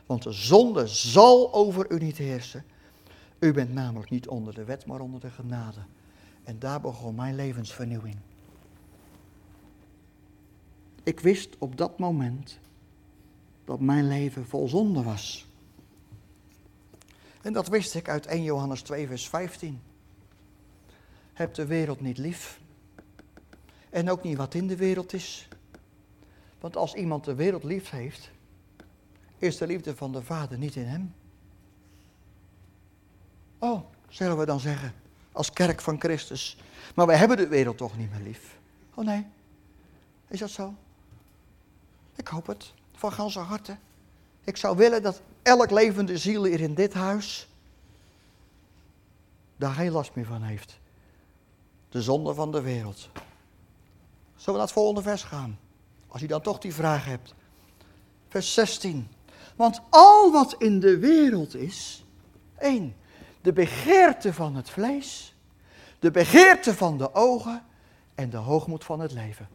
[0.05, 2.65] Want de zonde zal over u niet heersen.
[3.39, 5.79] U bent namelijk niet onder de wet, maar onder de genade.
[6.43, 8.15] En daar begon mijn levensvernieuwing.
[11.07, 12.59] Ik wist op dat moment
[13.65, 15.47] dat mijn leven vol zonde was.
[17.41, 19.81] En dat wist ik uit 1 Johannes 2, vers 15.
[21.33, 22.59] Heb de wereld niet lief.
[23.89, 25.47] En ook niet wat in de wereld is.
[26.59, 28.31] Want als iemand de wereld lief heeft,
[29.37, 31.13] is de liefde van de Vader niet in hem.
[33.59, 34.93] Oh, zullen we dan zeggen,
[35.31, 36.57] als kerk van Christus.
[36.95, 38.59] Maar wij hebben de wereld toch niet meer lief.
[38.93, 39.25] Oh nee,
[40.27, 40.73] is dat zo?
[42.17, 43.77] Ik hoop het, van ganse harte.
[44.43, 47.47] Ik zou willen dat elk levende ziel hier in dit huis
[49.57, 50.79] daar geen last meer van heeft.
[51.89, 53.09] De zonde van de wereld.
[54.35, 55.59] Zullen we naar het volgende vers gaan?
[56.07, 57.33] Als je dan toch die vraag hebt.
[58.27, 59.07] Vers 16.
[59.55, 62.03] Want al wat in de wereld is,
[62.57, 62.95] één,
[63.41, 65.35] de begeerte van het vlees,
[65.99, 67.63] de begeerte van de ogen
[68.15, 69.47] en de hoogmoed van het leven.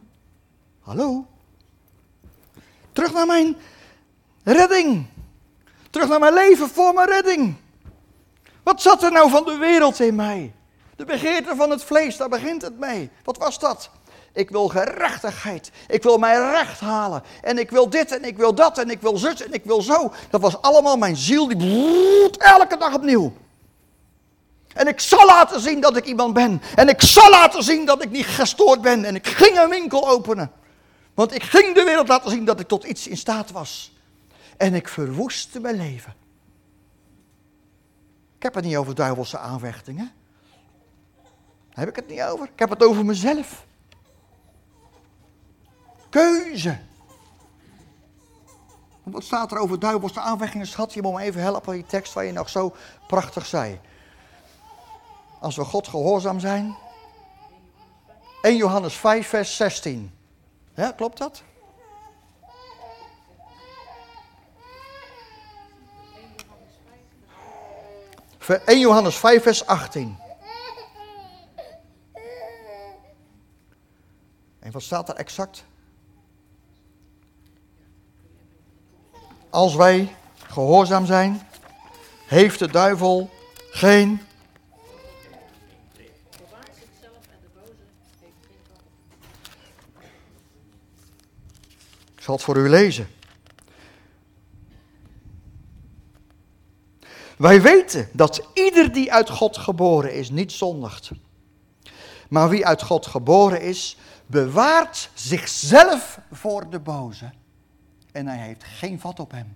[0.79, 1.27] Hallo?
[2.93, 3.57] Terug naar mijn
[4.43, 5.05] redding.
[5.89, 7.55] Terug naar mijn leven voor mijn redding.
[8.63, 10.53] Wat zat er nou van de wereld in mij?
[10.95, 13.09] De begeerte van het vlees, daar begint het mee.
[13.23, 13.89] Wat was dat?
[14.33, 15.71] Ik wil gerechtigheid.
[15.87, 17.23] Ik wil mijn recht halen.
[17.41, 19.81] En ik wil dit en ik wil dat en ik wil zus en ik wil
[19.81, 20.11] zo.
[20.29, 23.33] Dat was allemaal mijn ziel die bloedt elke dag opnieuw.
[24.73, 26.61] En ik zal laten zien dat ik iemand ben.
[26.75, 29.05] En ik zal laten zien dat ik niet gestoord ben.
[29.05, 30.51] En ik ging een winkel openen.
[31.13, 33.93] Want ik ging de wereld laten zien dat ik tot iets in staat was.
[34.57, 36.13] En ik verwoestte mijn leven.
[38.37, 40.11] Ik heb het niet over duivelse aanvechtingen.
[41.69, 42.45] Heb ik het niet over.
[42.45, 43.65] Ik heb het over mezelf.
[46.09, 46.79] Keuze.
[49.03, 50.67] Wat staat er over duivelse aanvechtingen?
[50.67, 52.75] Schat, je moet me even helpen die tekst waar je nog zo
[53.07, 53.79] prachtig zei.
[55.39, 56.75] Als we God gehoorzaam zijn.
[58.41, 60.11] 1 Johannes 5, vers 16.
[60.75, 61.43] Ja, klopt dat?
[68.65, 70.17] 1 Johannes 5, vers 18.
[74.59, 75.65] En wat staat er exact?
[79.49, 81.47] Als wij gehoorzaam zijn,
[82.27, 83.29] heeft de duivel
[83.71, 84.21] geen.
[92.23, 93.07] Ik zal het voor u lezen.
[97.37, 101.11] Wij weten dat ieder die uit God geboren is niet zondigt.
[102.29, 107.31] Maar wie uit God geboren is, bewaart zichzelf voor de boze.
[108.11, 109.55] En hij heeft geen vat op hem.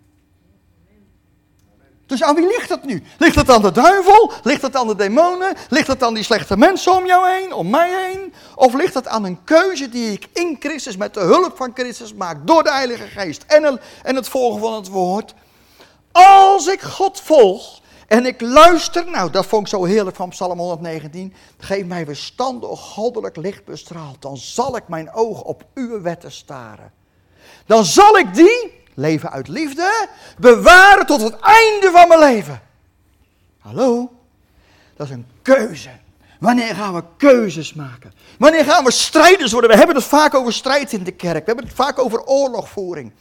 [2.07, 3.03] Dus aan wie ligt het nu?
[3.17, 4.31] Ligt het aan de duivel?
[4.43, 5.55] Ligt het aan de demonen?
[5.69, 8.33] Ligt het aan die slechte mensen om jou heen, om mij heen?
[8.55, 12.13] Of ligt het aan een keuze die ik in Christus met de hulp van Christus
[12.13, 13.79] maak door de Heilige Geest en,
[14.15, 15.33] het volgen van het woord?
[16.11, 20.59] Als ik God volg en ik luister, nou dat vond ik zo heerlijk van Psalm
[20.59, 21.33] 119.
[21.57, 24.21] Geef mij verstand, o goddelijk licht bestraald.
[24.21, 26.91] Dan zal ik mijn oog op uw wetten staren.
[27.65, 30.07] Dan zal ik die, leven uit liefde,
[30.37, 32.61] bewaren tot het einde van mijn leven.
[33.59, 34.11] Hallo?
[34.95, 35.89] Dat is een keuze.
[36.39, 38.13] Wanneer gaan we keuzes maken?
[38.39, 39.69] Wanneer gaan we strijders worden?
[39.69, 41.39] We hebben het vaak over strijd in de kerk.
[41.39, 43.11] We hebben het vaak over oorlogvoering.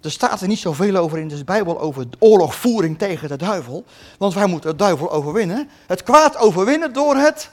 [0.00, 3.84] Er staat er niet zoveel over in de Bijbel over oorlogvoering tegen de duivel.
[4.18, 5.70] Want wij moeten de duivel overwinnen.
[5.86, 7.50] Het kwaad overwinnen door het.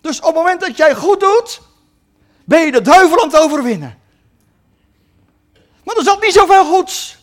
[0.00, 1.60] Dus op het moment dat jij goed doet,
[2.44, 4.02] ben je de duivel aan het overwinnen.
[5.84, 7.18] Maar er zat niet zoveel goeds.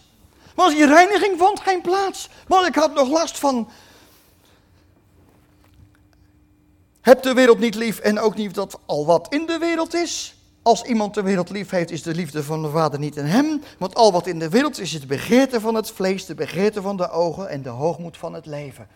[0.55, 2.29] Want die reiniging vond geen plaats.
[2.47, 3.69] Want ik had nog last van.
[7.01, 10.35] Heb de wereld niet lief en ook niet dat al wat in de wereld is.
[10.63, 13.61] Als iemand de wereld lief heeft, is de liefde van de Vader niet in hem.
[13.77, 16.81] Want al wat in de wereld is, is de begeerte van het vlees, de begeerte
[16.81, 18.87] van de ogen en de hoogmoed van het leven.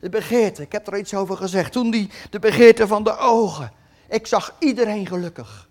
[0.00, 1.72] De begeerte, ik heb er iets over gezegd.
[1.72, 3.72] Toen die, de begeerte van de ogen.
[4.08, 5.65] Ik zag iedereen gelukkig.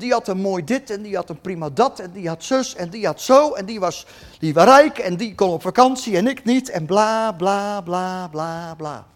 [0.00, 2.74] Die had een mooi dit en die had een prima dat en die had zus
[2.74, 4.06] en die had zo en die was,
[4.38, 8.28] die was rijk en die kon op vakantie en ik niet en bla bla bla
[8.28, 9.06] bla bla.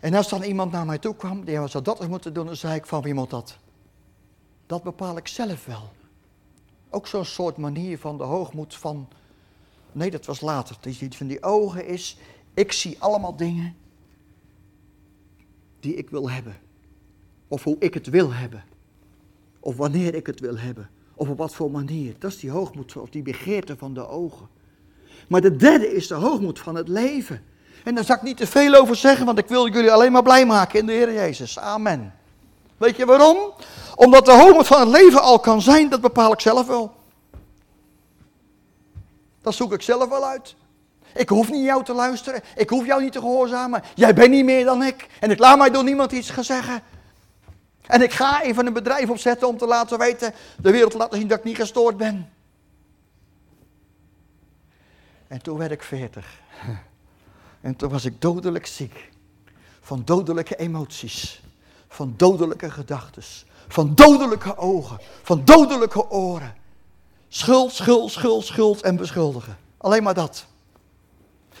[0.00, 2.56] En als dan iemand naar mij toe kwam, die zou dat eens moeten doen, dan
[2.56, 3.56] zei ik van wie moet dat?
[4.66, 5.90] Dat bepaal ik zelf wel.
[6.90, 9.08] Ook zo'n soort manier van de hoogmoed van
[9.92, 10.76] nee, dat was later.
[10.80, 12.16] Die van die ogen is,
[12.54, 13.76] ik zie allemaal dingen
[15.80, 16.56] die ik wil hebben.
[17.48, 18.64] Of hoe ik het wil hebben.
[19.60, 20.90] Of wanneer ik het wil hebben.
[21.14, 22.14] Of op wat voor manier.
[22.18, 24.48] Dat is die hoogmoed, of die begeerte van de ogen.
[25.28, 27.42] Maar de derde is de hoogmoed van het leven.
[27.84, 30.22] En daar zal ik niet te veel over zeggen, want ik wil jullie alleen maar
[30.22, 31.58] blij maken in de Heer Jezus.
[31.58, 32.14] Amen.
[32.76, 33.36] Weet je waarom?
[33.94, 36.92] Omdat de hoogmoed van het leven al kan zijn, dat bepaal ik zelf wel.
[39.42, 40.54] Dat zoek ik zelf wel uit.
[41.14, 42.40] Ik hoef niet jou te luisteren.
[42.56, 43.82] Ik hoef jou niet te gehoorzamen.
[43.94, 45.06] Jij bent niet meer dan ik.
[45.20, 46.82] En ik laat mij door niemand iets gaan zeggen.
[47.88, 51.18] En ik ga even een bedrijf opzetten om te laten weten, de wereld te laten
[51.18, 52.32] zien dat ik niet gestoord ben.
[55.28, 56.26] En toen werd ik veertig.
[57.60, 59.10] En toen was ik dodelijk ziek.
[59.80, 61.42] Van dodelijke emoties.
[61.88, 63.22] Van dodelijke gedachten.
[63.68, 64.98] Van dodelijke ogen.
[65.22, 66.54] Van dodelijke oren.
[67.28, 69.58] Schuld, schuld, schuld, schuld en beschuldigen.
[69.76, 70.46] Alleen maar dat.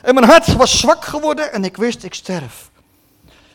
[0.02, 2.70] En mijn hart was zwak geworden en ik wist ik sterf.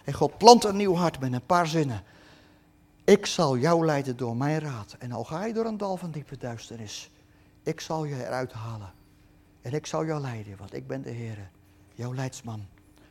[0.03, 2.03] En God plant een nieuw hart met een paar zinnen.
[3.05, 4.95] Ik zal jou leiden door mijn raad.
[4.99, 7.11] En al ga je door een dal van diepe duisternis.
[7.63, 8.93] Ik zal je eruit halen.
[9.61, 11.49] En ik zal jou leiden, want ik ben de Heer,
[11.93, 12.65] jouw leidsman.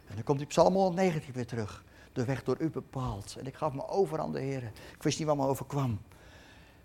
[0.07, 1.85] En dan komt die Psalm 119 weer terug.
[2.12, 3.37] De weg door u bepaald.
[3.38, 4.62] En ik gaf me over aan de Heer.
[4.94, 6.00] Ik wist niet wat me overkwam.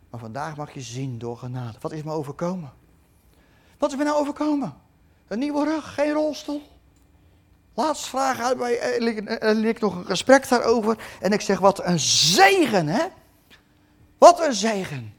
[0.10, 1.78] Maar vandaag mag je zien door genade.
[1.82, 2.74] Wat is me overkomen?
[3.78, 4.74] Wat is me nou overkomen?
[5.28, 6.62] Een nieuwe rug, geen rolstoel.
[7.78, 10.98] Laatst vraag uit bij eh, ik nog een gesprek daarover.
[11.20, 13.06] En ik zeg, wat een zegen, hè?
[14.18, 15.14] Wat een zegen.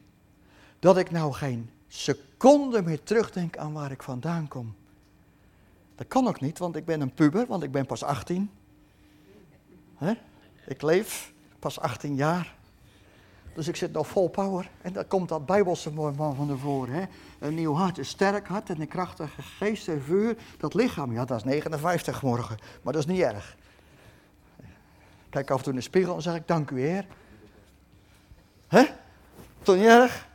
[0.78, 4.74] Dat ik nou geen seconde meer terugdenk aan waar ik vandaan kom.
[5.94, 8.50] Dat kan ook niet, want ik ben een puber, want ik ben pas 18.
[9.96, 10.12] Hè?
[10.66, 12.56] Ik leef pas 18 jaar.
[13.54, 14.70] Dus ik zit nog vol power.
[14.82, 16.94] En dan komt dat Bijbelse man van tevoren.
[16.94, 17.04] Hè?
[17.38, 20.36] Een nieuw hart, een sterk hart en een krachtige geest en vuur.
[20.58, 22.58] Dat lichaam, ja, dat is 59 morgen.
[22.82, 23.56] Maar dat is niet erg.
[25.30, 27.06] Kijk af en toe in de spiegel en zeg ik, dank u heer.
[28.68, 28.84] Hè?
[29.62, 30.26] Toch niet erg?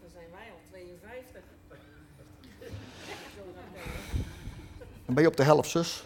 [0.00, 1.42] dan zijn wij al 52.
[5.04, 6.04] Dan ben je op de helft, zus.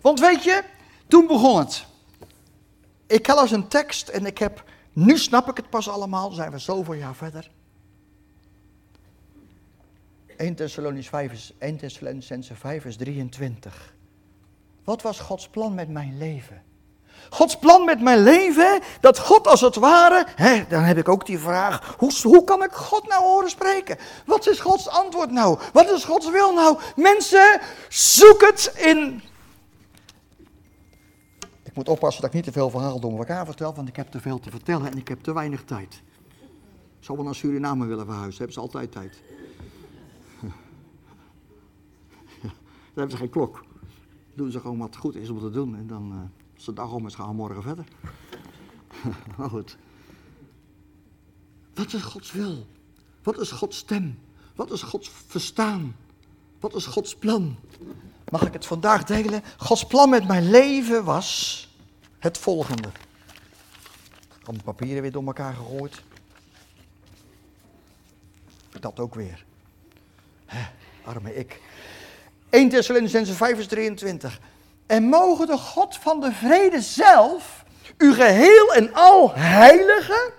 [0.00, 0.64] Want weet je,
[1.08, 1.84] toen begon het.
[3.06, 6.50] Ik had als een tekst en ik heb, nu snap ik het pas allemaal, zijn
[6.50, 7.50] we zoveel jaar verder.
[10.36, 13.94] 1 Thessalonians 5 is, 1 Thessalonicense 5 is 23.
[14.84, 16.62] Wat was Gods plan met mijn leven?
[17.30, 21.26] Gods plan met mijn leven, dat God als het ware, hè, dan heb ik ook
[21.26, 23.98] die vraag, hoe, hoe kan ik God nou horen spreken?
[24.26, 25.58] Wat is Gods antwoord nou?
[25.72, 26.78] Wat is Gods wil nou?
[26.96, 29.22] Mensen, zoek het in
[31.76, 34.20] moet oppassen dat ik niet te veel verhaal door elkaar vertel, want ik heb te
[34.20, 36.02] veel te vertellen en ik heb te weinig tijd.
[36.98, 39.22] Zou wel naar Suriname willen verhuizen, hebben ze altijd tijd.
[42.42, 42.50] Dan
[42.94, 43.64] hebben ze geen klok.
[44.34, 46.18] Doen ze gewoon wat goed is om te doen en dan, uh,
[46.54, 47.84] als de dag om is, gaan we morgen verder.
[49.36, 49.76] maar goed.
[51.74, 52.66] Wat is Gods wil?
[53.22, 54.18] Wat is Gods stem?
[54.54, 55.96] Wat is Gods verstaan?
[56.60, 57.56] Wat is Gods plan?
[58.30, 59.42] Mag ik het vandaag delen?
[59.56, 61.60] Gods plan met mijn leven was
[62.18, 62.88] het volgende.
[64.44, 66.02] Al mijn papieren weer door elkaar gegooid.
[68.80, 69.44] Dat ook weer.
[71.04, 71.60] Arme ik.
[72.50, 74.40] 1 Thessalonicense 5 vers 23.
[74.86, 77.64] En mogen de God van de vrede zelf
[77.98, 80.32] uw geheel en al heiligen.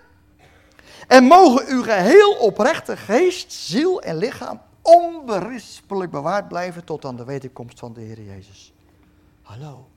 [1.08, 7.23] En mogen uw geheel oprechte geest, ziel en lichaam onberispelijk bewaard blijven tot aan de
[7.23, 8.73] wederkomst van de Heer Jezus.
[9.41, 9.88] Hallo.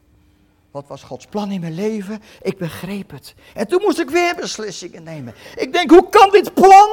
[0.70, 2.22] Wat was Gods plan in mijn leven?
[2.42, 3.34] Ik begreep het.
[3.54, 5.34] En toen moest ik weer beslissingen nemen.
[5.56, 6.88] Ik denk, hoe kan dit plan?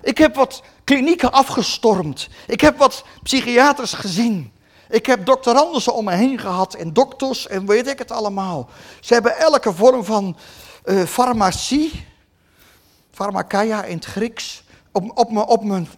[0.00, 2.28] Ik heb wat klinieken afgestormd.
[2.46, 4.52] Ik heb wat psychiaters gezien.
[4.88, 8.68] Ik heb doctoranden om me heen gehad en dokters en weet ik het allemaal.
[9.00, 10.36] Ze hebben elke vorm van
[10.84, 12.06] uh, farmacie,
[13.10, 15.88] pharmakeia in het Grieks, op, op, op mijn,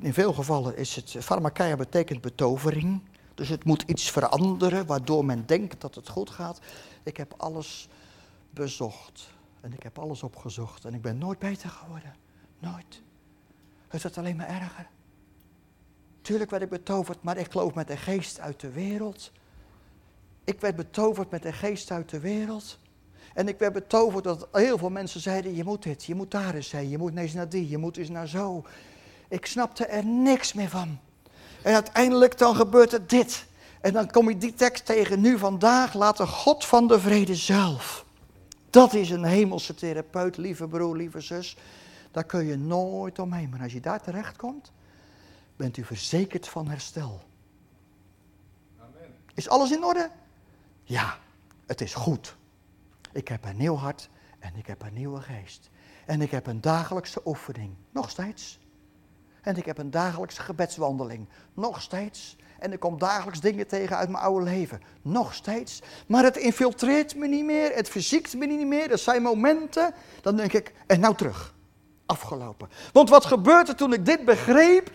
[0.00, 3.00] in veel gevallen is het, pharmakeia betekent betovering.
[3.34, 6.60] Dus het moet iets veranderen waardoor men denkt dat het goed gaat.
[7.02, 7.88] Ik heb alles
[8.50, 9.28] bezocht
[9.60, 12.14] en ik heb alles opgezocht en ik ben nooit beter geworden.
[12.58, 13.02] Nooit.
[13.88, 14.88] Het wordt alleen maar erger.
[16.22, 19.32] Tuurlijk werd ik betoverd, maar ik geloof met de geest uit de wereld.
[20.44, 22.78] Ik werd betoverd met de geest uit de wereld.
[23.34, 26.54] En ik werd betoverd dat heel veel mensen zeiden, je moet dit, je moet daar
[26.54, 28.64] eens heen, je moet eens naar die, je moet eens naar zo.
[29.28, 30.98] Ik snapte er niks meer van.
[31.62, 33.46] En uiteindelijk dan gebeurt er dit.
[33.80, 35.20] En dan kom je die tekst tegen.
[35.20, 38.04] Nu vandaag laat de God van de vrede zelf.
[38.70, 41.56] Dat is een hemelse therapeut, lieve broer, lieve zus.
[42.10, 43.48] Daar kun je nooit omheen.
[43.48, 44.72] Maar als je daar terecht komt,
[45.56, 47.22] bent u verzekerd van herstel.
[48.78, 49.14] Amen.
[49.34, 50.10] Is alles in orde?
[50.82, 51.18] Ja,
[51.66, 52.36] het is goed.
[53.14, 55.70] Ik heb een nieuw hart en ik heb een nieuwe geest.
[56.06, 58.58] En ik heb een dagelijkse oefening, nog steeds.
[59.42, 62.36] En ik heb een dagelijkse gebedswandeling, nog steeds.
[62.58, 65.82] En ik kom dagelijks dingen tegen uit mijn oude leven, nog steeds.
[66.06, 68.90] Maar het infiltreert me niet meer, het verziekt me niet meer.
[68.90, 71.54] Er zijn momenten, dan denk ik, en nou terug.
[72.06, 72.68] Afgelopen.
[72.92, 74.90] Want wat gebeurde toen ik dit begreep?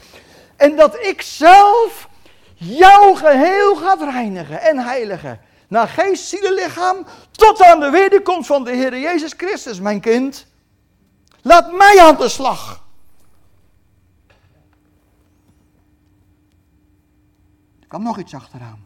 [0.55, 2.09] En dat ik zelf
[2.53, 5.39] jouw geheel gaat reinigen en heiligen.
[5.69, 10.47] Naar geest, ziel lichaam, tot aan de wederkomst van de Heer Jezus Christus, mijn kind.
[11.41, 12.87] Laat mij aan de slag.
[17.79, 18.85] Er kwam nog iets achteraan.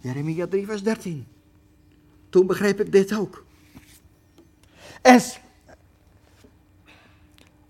[0.00, 1.26] Jeremia 3, vers 13.
[2.30, 3.44] Toen begreep ik dit ook.
[5.02, 5.20] En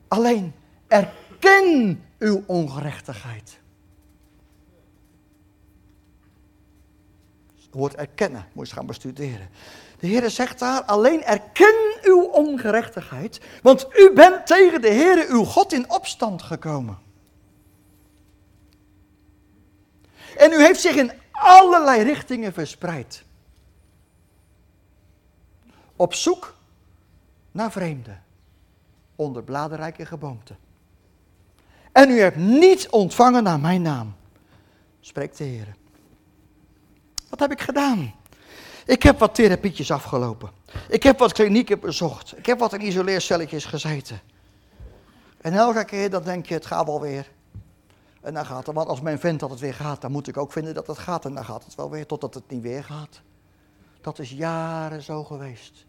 [0.09, 0.53] alleen
[0.89, 3.61] erken uw ongerechtigheid.
[7.75, 9.49] Woord erkennen, moet je gaan bestuderen.
[9.99, 15.45] De Heer zegt daar, alleen erken uw ongerechtigheid, want u bent tegen de Heer uw
[15.45, 16.99] God in opstand gekomen.
[20.37, 23.25] En u heeft zich in allerlei richtingen verspreid.
[25.97, 26.55] Op zoek
[27.51, 28.23] naar vreemden,
[29.17, 30.55] onder bladerrijke geboomte.
[31.93, 34.15] En u hebt niet ontvangen naar mijn naam,
[35.01, 35.77] spreekt de Heer.
[37.33, 38.15] Wat heb ik gedaan?
[38.87, 40.51] Ik heb wat therapietjes afgelopen.
[40.89, 42.39] Ik heb wat klinieken bezocht.
[42.39, 44.21] Ik heb wat in isoleercelletjes gezeten.
[45.41, 47.31] En elke keer dan denk je, het gaat wel weer.
[48.21, 48.75] En dan gaat het.
[48.75, 50.99] Want als men vindt dat het weer gaat, dan moet ik ook vinden dat het
[50.99, 51.25] gaat.
[51.25, 53.21] En dan gaat het wel weer, totdat het niet weer gaat.
[54.01, 55.85] Dat is jaren zo geweest.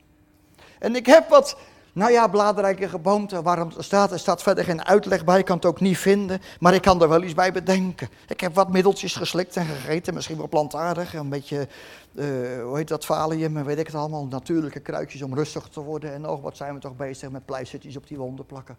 [0.79, 1.57] En ik heb wat
[1.93, 5.65] nou ja, bladrijke geboomte, waarom staat, er staat verder geen uitleg bij, ik kan het
[5.65, 8.09] ook niet vinden, maar ik kan er wel iets bij bedenken.
[8.27, 11.67] Ik heb wat middeltjes geslikt en gegeten, misschien wel plantaardig, een beetje,
[12.13, 12.25] uh,
[12.63, 16.13] hoe heet dat, valium, weet ik het allemaal, natuurlijke kruidjes om rustig te worden.
[16.13, 18.77] En oh, wat zijn we toch bezig met pleistertjes op die wonden plakken.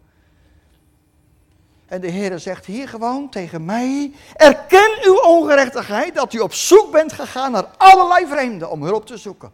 [1.85, 6.91] En de Heer zegt hier gewoon tegen mij, erken uw ongerechtigheid, dat u op zoek
[6.91, 9.51] bent gegaan naar allerlei vreemden om hulp te zoeken.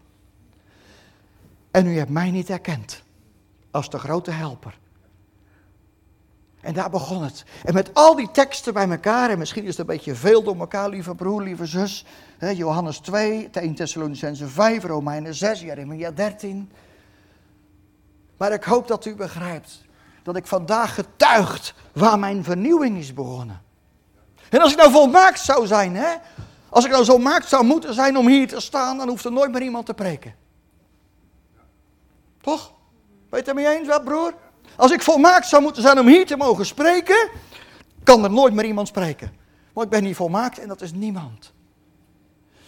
[1.71, 3.03] En u hebt mij niet erkend
[3.71, 4.79] als de grote helper.
[6.61, 7.43] En daar begon het.
[7.63, 10.57] En met al die teksten bij elkaar, en misschien is het een beetje veel door
[10.57, 12.05] elkaar, lieve broer, lieve zus.
[12.37, 16.71] Hè, Johannes 2, 1 Thessalonicense 5, Romeinen 6, Jeremia 13.
[18.37, 19.81] Maar ik hoop dat u begrijpt
[20.23, 23.61] dat ik vandaag getuigt waar mijn vernieuwing is begonnen.
[24.49, 26.15] En als ik nou volmaakt zou zijn, hè,
[26.69, 29.31] als ik nou zo maakt zou moeten zijn om hier te staan, dan hoeft er
[29.31, 30.35] nooit meer iemand te preken.
[32.41, 32.73] Toch?
[33.31, 34.33] Weet je het mee eens, wat broer?
[34.75, 37.29] Als ik volmaakt zou moeten zijn om hier te mogen spreken,
[38.03, 39.31] kan er nooit meer iemand spreken.
[39.73, 41.51] Want ik ben niet volmaakt en dat is niemand.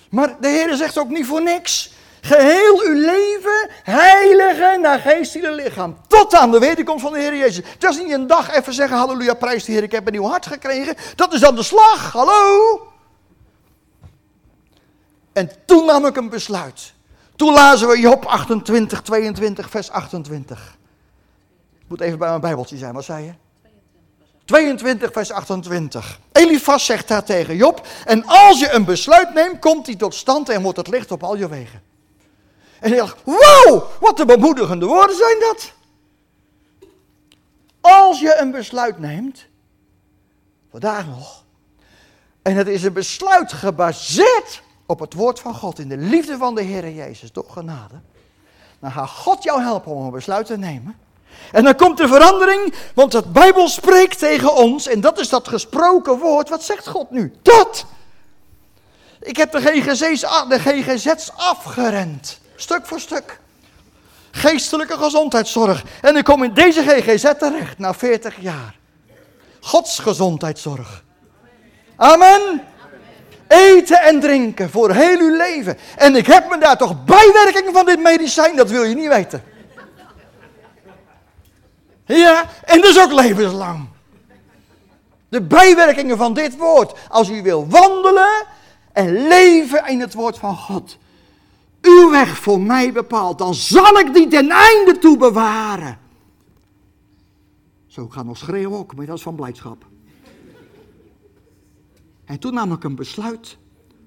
[0.10, 1.94] Maar de Heer zegt ook niet voor niks.
[2.22, 5.98] Geheel uw leven heiligen naar geest, ziel en lichaam.
[6.08, 7.66] Tot aan de wederkomst van de Heer Jezus.
[7.66, 10.28] Het is niet een dag even zeggen, halleluja, prijs de Heer, ik heb een nieuw
[10.28, 10.96] hart gekregen.
[11.16, 12.88] Dat is dan de slag, hallo.
[15.34, 16.94] En toen nam ik een besluit.
[17.36, 20.78] Toen lazen we Job 28, 22, vers 28.
[21.80, 23.34] Ik moet even bij mijn bijbeltje zijn, wat zei je?
[24.46, 26.20] 22, vers 28.
[26.32, 30.50] Elifas zegt daar tegen Job, en als je een besluit neemt, komt die tot stand
[30.50, 31.82] en wordt het licht op al je wegen.
[32.80, 35.74] En hij dacht, wow, wat een bemoedigende woorden zijn dat.
[37.82, 39.46] Als je een besluit neemt,
[40.72, 41.44] vandaag nog,
[42.42, 44.63] en het is een besluit gebaseerd
[44.94, 47.96] op het woord van God, in de liefde van de Heer Jezus, door genade,
[48.80, 50.98] dan gaat God jou helpen om een besluit te nemen.
[51.52, 55.48] En dan komt de verandering, want de Bijbel spreekt tegen ons, en dat is dat
[55.48, 56.50] gesproken woord.
[56.50, 57.34] Wat zegt God nu?
[57.42, 57.86] Dat!
[59.20, 63.40] Ik heb de GGZ's, de GGZ's afgerend, stuk voor stuk.
[64.32, 65.84] Geestelijke gezondheidszorg.
[66.02, 68.76] En ik kom in deze GGZ terecht na 40 jaar.
[69.60, 71.04] Gods gezondheidszorg.
[71.96, 72.73] Amen.
[73.54, 75.78] Eten en drinken voor heel uw leven.
[75.96, 79.44] En ik heb me daar toch bijwerkingen van dit medicijn, dat wil je niet weten.
[82.06, 83.88] Ja, en dus ook levenslang.
[85.30, 86.94] De bijwerkingen van dit woord.
[87.10, 88.46] Als u wil wandelen
[88.92, 90.98] en leven in het woord van God.
[91.82, 95.98] Uw weg voor mij bepaalt, dan zal ik die ten einde toe bewaren.
[97.88, 99.86] Zo, ik ga nog schreeuwen ook, maar dat is van blijdschap.
[102.26, 103.58] En toen nam ik een besluit.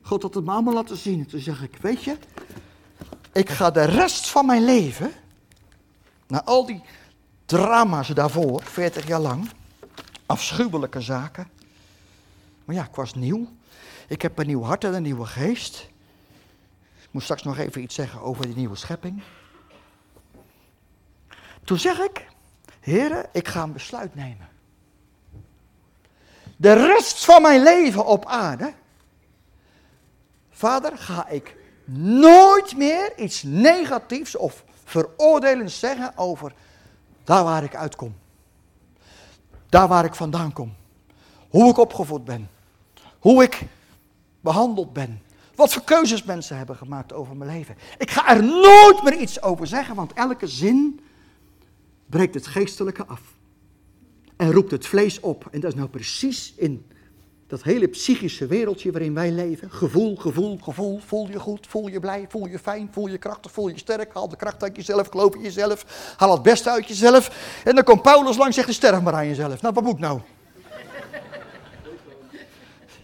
[0.02, 1.18] God had het me allemaal laten zien.
[1.20, 2.16] En toen zeg ik, weet je,
[3.32, 5.12] ik ga de rest van mijn leven,
[6.26, 6.82] na al die
[7.46, 9.50] drama's daarvoor, 40 jaar lang.
[10.26, 11.48] Afschuwelijke zaken.
[12.64, 13.48] Maar ja, ik was nieuw.
[14.08, 15.88] Ik heb een nieuw hart en een nieuwe geest.
[17.02, 19.22] Ik moet straks nog even iets zeggen over die nieuwe schepping.
[21.64, 22.26] Toen zeg ik,
[22.80, 24.48] heren, ik ga een besluit nemen.
[26.56, 28.72] De rest van mijn leven op aarde,
[30.50, 31.56] vader, ga ik
[32.20, 36.52] nooit meer iets negatiefs of veroordelends zeggen over
[37.24, 38.16] daar waar ik uitkom.
[39.68, 40.74] Daar waar ik vandaan kom.
[41.48, 42.50] Hoe ik opgevoed ben.
[43.18, 43.62] Hoe ik
[44.40, 45.22] behandeld ben.
[45.54, 47.76] Wat voor keuzes mensen hebben gemaakt over mijn leven.
[47.98, 51.00] Ik ga er nooit meer iets over zeggen, want elke zin
[52.06, 53.20] breekt het geestelijke af.
[54.36, 55.48] En roept het vlees op.
[55.50, 56.86] En dat is nou precies in
[57.46, 59.70] dat hele psychische wereldje waarin wij leven.
[59.70, 61.00] Gevoel, gevoel, gevoel.
[61.06, 64.14] Voel je goed, voel je blij, voel je fijn, voel je krachtig, voel je sterk.
[64.14, 65.84] Haal de kracht uit jezelf, geloof in jezelf.
[66.16, 67.30] Haal het beste uit jezelf.
[67.64, 69.62] En dan komt Paulus langs en zegt, sterf maar aan jezelf.
[69.62, 70.20] Nou, wat moet nou?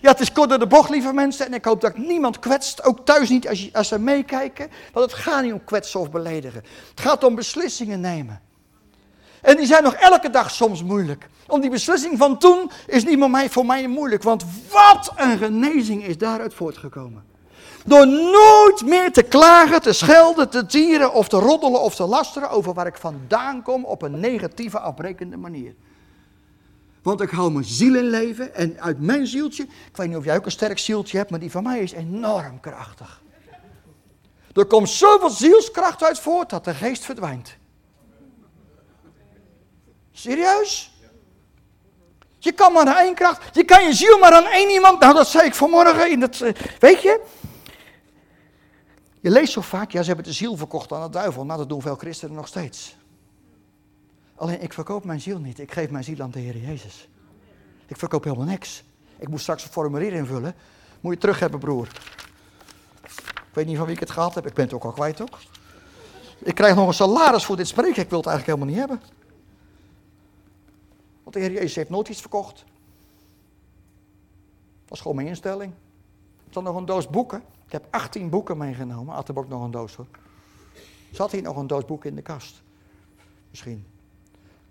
[0.01, 1.47] Ja, het is kort door de bocht, lieve mensen.
[1.47, 2.85] En ik hoop dat niemand kwetst.
[2.85, 4.71] Ook thuis niet als, je, als ze meekijken.
[4.93, 6.63] Want het gaat niet om kwetsen of beledigen.
[6.91, 8.41] Het gaat om beslissingen nemen.
[9.43, 11.29] En die zijn nog elke dag soms moeilijk.
[11.47, 14.23] Om die beslissing van toen is niet meer voor mij moeilijk.
[14.23, 17.25] Want wat een genezing is daaruit voortgekomen.
[17.85, 22.51] Door nooit meer te klagen, te schelden, te tieren of te roddelen of te lasteren
[22.51, 25.75] over waar ik vandaan kom op een negatieve, afbrekende manier.
[27.03, 30.25] Want ik hou mijn ziel in leven en uit mijn zieltje, ik weet niet of
[30.25, 33.23] jij ook een sterk zieltje hebt, maar die van mij is enorm krachtig.
[34.53, 37.57] Er komt zoveel zielskracht uit voort dat de geest verdwijnt.
[40.13, 40.93] Serieus?
[42.39, 45.01] Je kan maar aan één kracht, je kan je ziel maar aan één iemand.
[45.01, 47.21] Nou, dat zei ik vanmorgen in het, eh, weet je?
[49.21, 51.45] Je leest zo vaak, ja, ze hebben de ziel verkocht aan de duivel.
[51.45, 52.97] Nou, dat doen veel christenen nog steeds.
[54.35, 55.59] Alleen ik verkoop mijn ziel niet.
[55.59, 57.09] Ik geef mijn ziel aan de Heer Jezus.
[57.87, 58.83] Ik verkoop helemaal niks.
[59.19, 60.55] Ik moet straks een formulier invullen.
[61.01, 61.89] Moet je terug hebben, broer.
[63.35, 64.47] Ik weet niet van wie ik het gehad heb.
[64.47, 65.39] Ik ben het ook al kwijt ook.
[66.39, 68.03] Ik krijg nog een salaris voor dit spreken.
[68.03, 69.22] Ik wil het eigenlijk helemaal niet hebben.
[71.33, 72.57] Want de Heer Jezus heeft nooit iets verkocht.
[74.81, 75.73] Dat was gewoon mijn instelling.
[76.47, 77.43] Er zat nog een doos boeken.
[77.67, 79.15] Ik heb 18 boeken meegenomen.
[79.15, 80.07] Had er ook nog een doos hoor.
[81.11, 82.63] Zat hier nog een doos boeken in de kast?
[83.51, 83.87] Misschien.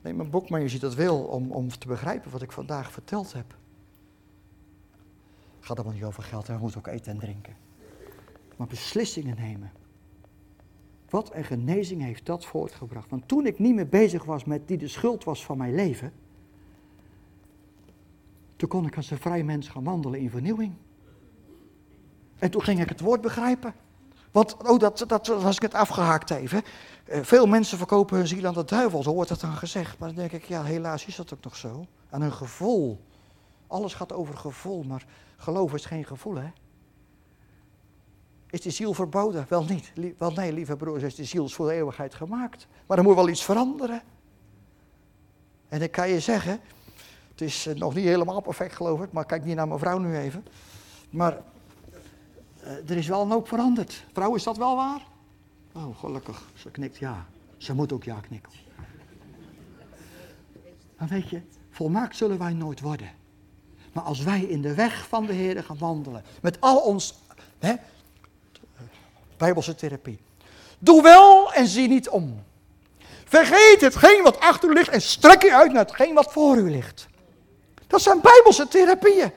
[0.01, 2.91] Neem een boek maar je ziet dat wil om, om te begrijpen wat ik vandaag
[2.91, 3.55] verteld heb.
[5.57, 7.55] Het gaat allemaal niet over geld, we moeten ook eten en drinken.
[8.55, 9.71] Maar beslissingen nemen.
[11.09, 13.09] Wat een genezing heeft dat voortgebracht.
[13.09, 16.13] Want toen ik niet meer bezig was met die de schuld was van mijn leven,
[18.61, 20.73] toen kon ik als een vrij mens gaan wandelen in vernieuwing.
[22.39, 23.73] En toen ging ik het woord begrijpen.
[24.31, 26.63] Want, oh, dat, dat was ik het afgehaakt even.
[27.05, 29.97] Eh, veel mensen verkopen hun ziel aan de duivel, zo wordt het dan gezegd.
[29.99, 31.85] Maar dan denk ik, ja, helaas is dat ook nog zo.
[32.09, 32.99] Aan een gevoel.
[33.67, 35.05] Alles gaat over gevoel, maar
[35.37, 36.51] geloof is geen gevoel, hè?
[38.49, 39.45] Is die ziel verboden?
[39.49, 39.93] Wel niet.
[40.17, 42.67] Wel nee, lieve broers, is die ziel voor de eeuwigheid gemaakt.
[42.87, 44.01] Maar er moet wel iets veranderen.
[45.67, 46.59] En ik kan je zeggen,
[47.31, 49.97] het is eh, nog niet helemaal perfect geloof ik, maar kijk niet naar mijn vrouw
[49.97, 50.45] nu even.
[51.09, 51.41] Maar
[52.63, 54.05] uh, er is wel een hoop veranderd.
[54.13, 55.01] Vrouw, is dat wel waar?
[55.73, 56.43] Oh, gelukkig.
[56.55, 57.25] Ze knikt ja.
[57.57, 58.51] Ze moet ook ja knikken.
[60.97, 63.09] Dan weet je, volmaakt zullen wij nooit worden.
[63.93, 67.19] Maar als wij in de weg van de Heer gaan wandelen, met al ons
[67.59, 67.73] hè,
[69.41, 70.19] Bijbelse therapie.
[70.79, 72.43] Doe wel en zie niet om.
[73.25, 76.69] Vergeet hetgeen wat achter u ligt en strek je uit naar hetgeen wat voor u
[76.69, 77.07] ligt.
[77.91, 79.31] Dat zijn Bijbelse therapieën.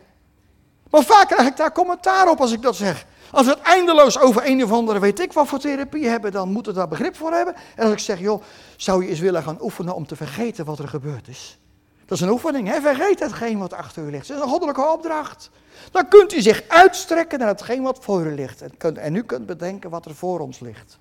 [0.90, 3.06] Maar vaak krijg ik daar commentaar op als ik dat zeg.
[3.30, 6.52] Als we het eindeloos over een of andere weet ik wat voor therapie hebben, dan
[6.52, 7.54] moeten we daar begrip voor hebben.
[7.76, 8.42] En als ik zeg, joh,
[8.76, 11.58] zou je eens willen gaan oefenen om te vergeten wat er gebeurd is?
[12.06, 12.80] Dat is een oefening, hè?
[12.80, 14.28] vergeet hetgeen wat achter u ligt.
[14.28, 15.50] Dat is een goddelijke opdracht.
[15.90, 18.62] Dan kunt u zich uitstrekken naar hetgeen wat voor u ligt.
[18.62, 20.98] En, kunt, en u kunt bedenken wat er voor ons ligt.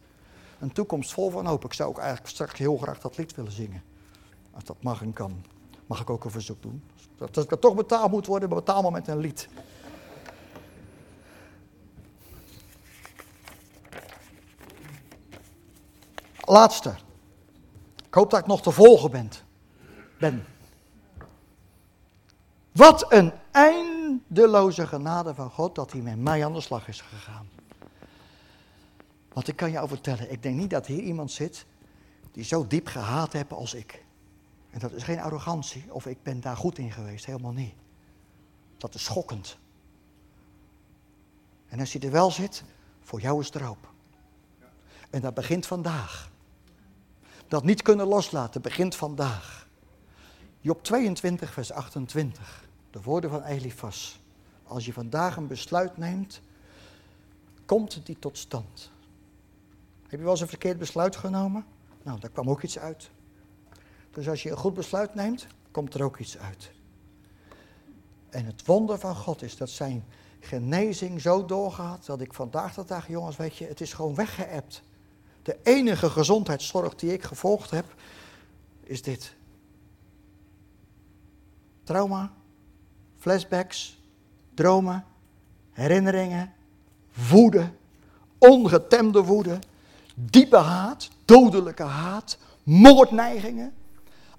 [0.60, 1.66] Een toekomst vol van hoop.
[1.66, 3.84] Ik zou ook eigenlijk straks heel graag dat lied willen zingen.
[4.54, 5.44] Als dat mag en kan.
[5.88, 6.84] Mag ik ook een verzoek doen?
[7.18, 9.50] Dat, dat toch betaald moet worden, betaal maar met een lied.
[16.40, 16.96] Laatste.
[18.08, 19.30] Ik hoop dat ik nog te volgen ben.
[20.20, 20.46] ben.
[22.72, 27.50] Wat een eindeloze genade van God dat hij met mij aan de slag is gegaan.
[29.34, 31.66] Want ik kan jou vertellen, ik denk niet dat hier iemand zit
[32.32, 34.06] die zo diep gehaat heeft als ik.
[34.74, 37.74] En dat is geen arrogantie of ik ben daar goed in geweest, helemaal niet.
[38.78, 39.58] Dat is schokkend.
[41.68, 42.64] En als hij er wel zit,
[43.02, 43.92] voor jou is het erop.
[45.10, 46.32] En dat begint vandaag.
[47.48, 49.68] dat niet kunnen loslaten, begint vandaag.
[50.60, 52.68] Job 22, vers 28.
[52.92, 54.20] De woorden van Elifas.
[54.64, 56.42] Als je vandaag een besluit neemt,
[57.66, 58.92] komt die tot stand.
[60.02, 61.66] Heb je wel eens een verkeerd besluit genomen?
[62.04, 63.10] Nou, daar kwam ook iets uit.
[64.14, 66.72] Dus als je een goed besluit neemt, komt er ook iets uit.
[68.30, 70.06] En het wonder van God is dat zijn
[70.40, 74.82] genezing zo doorgaat dat ik vandaag de dag, jongens, weet je, het is gewoon weggeëpt.
[75.42, 77.86] De enige gezondheidszorg die ik gevolgd heb,
[78.84, 79.36] is dit.
[81.84, 82.34] Trauma,
[83.18, 84.00] flashbacks,
[84.54, 85.06] dromen,
[85.72, 86.54] herinneringen,
[87.30, 87.72] woede,
[88.38, 89.60] ongetemde woede,
[90.16, 93.74] diepe haat, dodelijke haat, moordneigingen,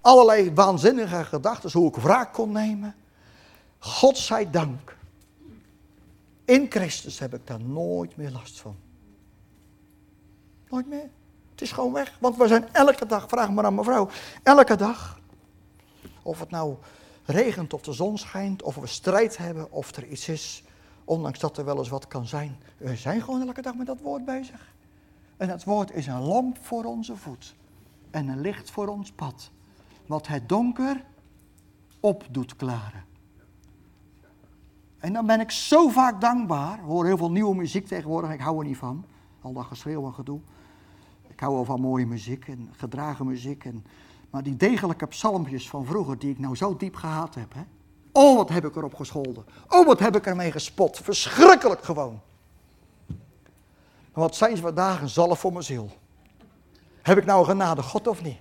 [0.05, 2.95] allerlei waanzinnige gedachten, hoe ik wraak kon nemen.
[3.79, 4.97] God zij dank.
[6.45, 8.77] In Christus heb ik daar nooit meer last van.
[10.69, 11.11] Nooit meer.
[11.51, 12.17] Het is gewoon weg.
[12.21, 14.09] Want we zijn elke dag, vraag maar aan mevrouw,
[14.43, 15.21] elke dag.
[16.23, 16.77] Of het nou
[17.25, 20.63] regent of de zon schijnt, of we strijd hebben, of er iets is.
[21.05, 22.57] Ondanks dat er wel eens wat kan zijn.
[22.77, 24.73] We zijn gewoon elke dag met dat woord bezig.
[25.37, 27.55] En dat woord is een lamp voor onze voet.
[28.11, 29.51] En een licht voor ons pad.
[30.07, 31.05] Wat het donker
[32.01, 33.05] op doet klaren.
[34.99, 36.79] En dan ben ik zo vaak dankbaar.
[36.79, 39.05] Ik hoor heel veel nieuwe muziek tegenwoordig, ik hou er niet van.
[39.41, 40.41] Al dat geschreeuw en gedoe.
[41.29, 43.65] Ik hou wel van mooie muziek en gedragen muziek.
[43.65, 43.85] En,
[44.31, 47.55] maar die degelijke psalmpjes van vroeger, die ik nou zo diep gehaat heb.
[47.55, 47.63] Hè?
[48.13, 49.45] Oh, wat heb ik erop gescholden.
[49.69, 50.99] Oh, wat heb ik ermee gespot.
[50.99, 52.21] Verschrikkelijk gewoon.
[54.13, 55.91] Wat zijn ze vandaag een zalf voor mijn ziel.
[57.03, 58.39] Heb ik nou genade God of niet?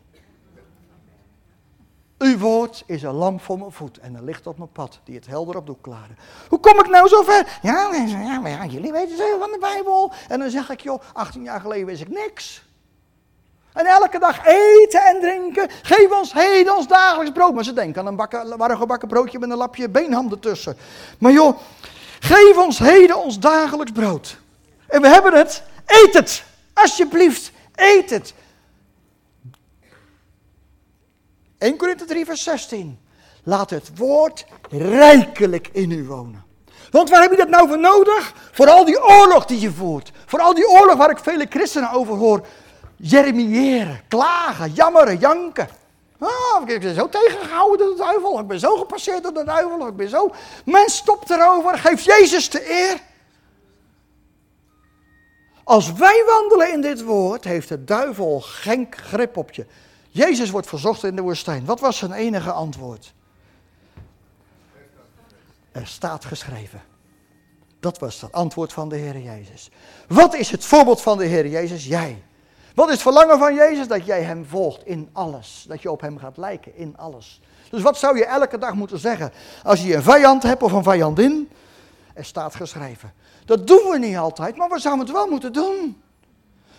[2.18, 5.16] Uw woord is een lamp voor mijn voet en een licht op mijn pad, die
[5.16, 6.18] het helder op doet klaren.
[6.50, 7.60] Hoe kom ik nou zo ver?
[7.62, 10.12] Ja, ja, maar ja, jullie weten zoveel van de Bijbel.
[10.28, 12.64] En dan zeg ik, joh, 18 jaar geleden wist ik niks.
[13.74, 15.70] En elke dag eten en drinken.
[15.82, 17.54] Geef ons heden ons dagelijks brood.
[17.54, 20.78] Maar ze denken aan een bakken, warm gebakken broodje met een lapje beenham ertussen.
[21.18, 21.58] Maar joh,
[22.20, 24.38] geef ons heden ons dagelijks brood.
[24.88, 25.64] En we hebben het.
[25.86, 26.44] Eet het.
[26.74, 28.34] Alsjeblieft, eet het.
[31.64, 33.00] 1 Korinthe 3 vers 16.
[33.44, 36.44] Laat het woord rijkelijk in u wonen.
[36.92, 38.34] Want waar heb je dat nou voor nodig?
[38.52, 40.12] Voor al die oorlog die je voert.
[40.26, 42.46] Voor al die oorlog waar ik vele christenen over hoor.
[42.96, 45.68] Jeremiëren, klagen, jammeren, janken.
[46.20, 48.40] Oh, ik ben zo tegengehouden door de duivel.
[48.40, 49.88] Ik ben zo gepasseerd door de duivel.
[49.88, 50.32] Ik ben zo.
[50.66, 51.78] Men stopt erover.
[51.78, 53.02] Geef Jezus de eer.
[55.64, 59.66] Als wij wandelen in dit woord, heeft de duivel geen grip op je.
[60.14, 61.66] Jezus wordt verzocht in de woestijn.
[61.66, 63.14] Wat was zijn enige antwoord?
[65.72, 66.82] Er staat geschreven.
[67.80, 69.70] Dat was het antwoord van de Heer Jezus.
[70.08, 71.86] Wat is het voorbeeld van de Heer Jezus?
[71.86, 72.24] Jij.
[72.76, 73.88] Wat is het verlangen van Jezus?
[73.88, 75.66] Dat jij Hem volgt in alles.
[75.68, 77.42] Dat je op Hem gaat lijken in alles.
[77.70, 79.32] Dus wat zou je elke dag moeten zeggen?
[79.64, 81.50] Als je een vijand hebt of een vijandin,
[82.14, 83.14] er staat geschreven.
[83.46, 86.02] Dat doen we niet altijd, maar we zouden het wel moeten doen.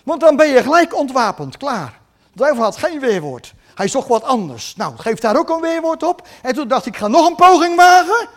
[0.04, 2.02] Want dan ben je gelijk ontwapend, klaar.
[2.34, 3.54] De duivel had geen weerwoord.
[3.74, 4.76] Hij zocht wat anders.
[4.76, 6.26] Nou, geef daar ook een weerwoord op.
[6.42, 8.28] En toen dacht ik, ik ga nog een poging wagen.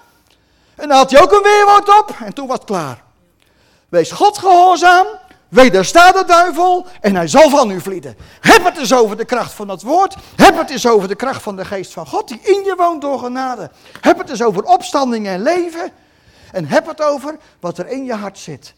[0.76, 2.16] En dan had hij ook een weerwoord op.
[2.26, 3.04] En toen was het klaar.
[3.89, 5.08] Wees God gehoorzaam.
[5.50, 8.18] Wedersta de duivel en hij zal van u vlieden.
[8.39, 10.16] Heb het eens over de kracht van het woord.
[10.36, 13.02] Heb het eens over de kracht van de geest van God die in je woont
[13.02, 13.72] door genade.
[14.02, 15.91] Heb het eens over opstanding en leven.
[16.52, 18.74] En heb het over wat er in je hart zit.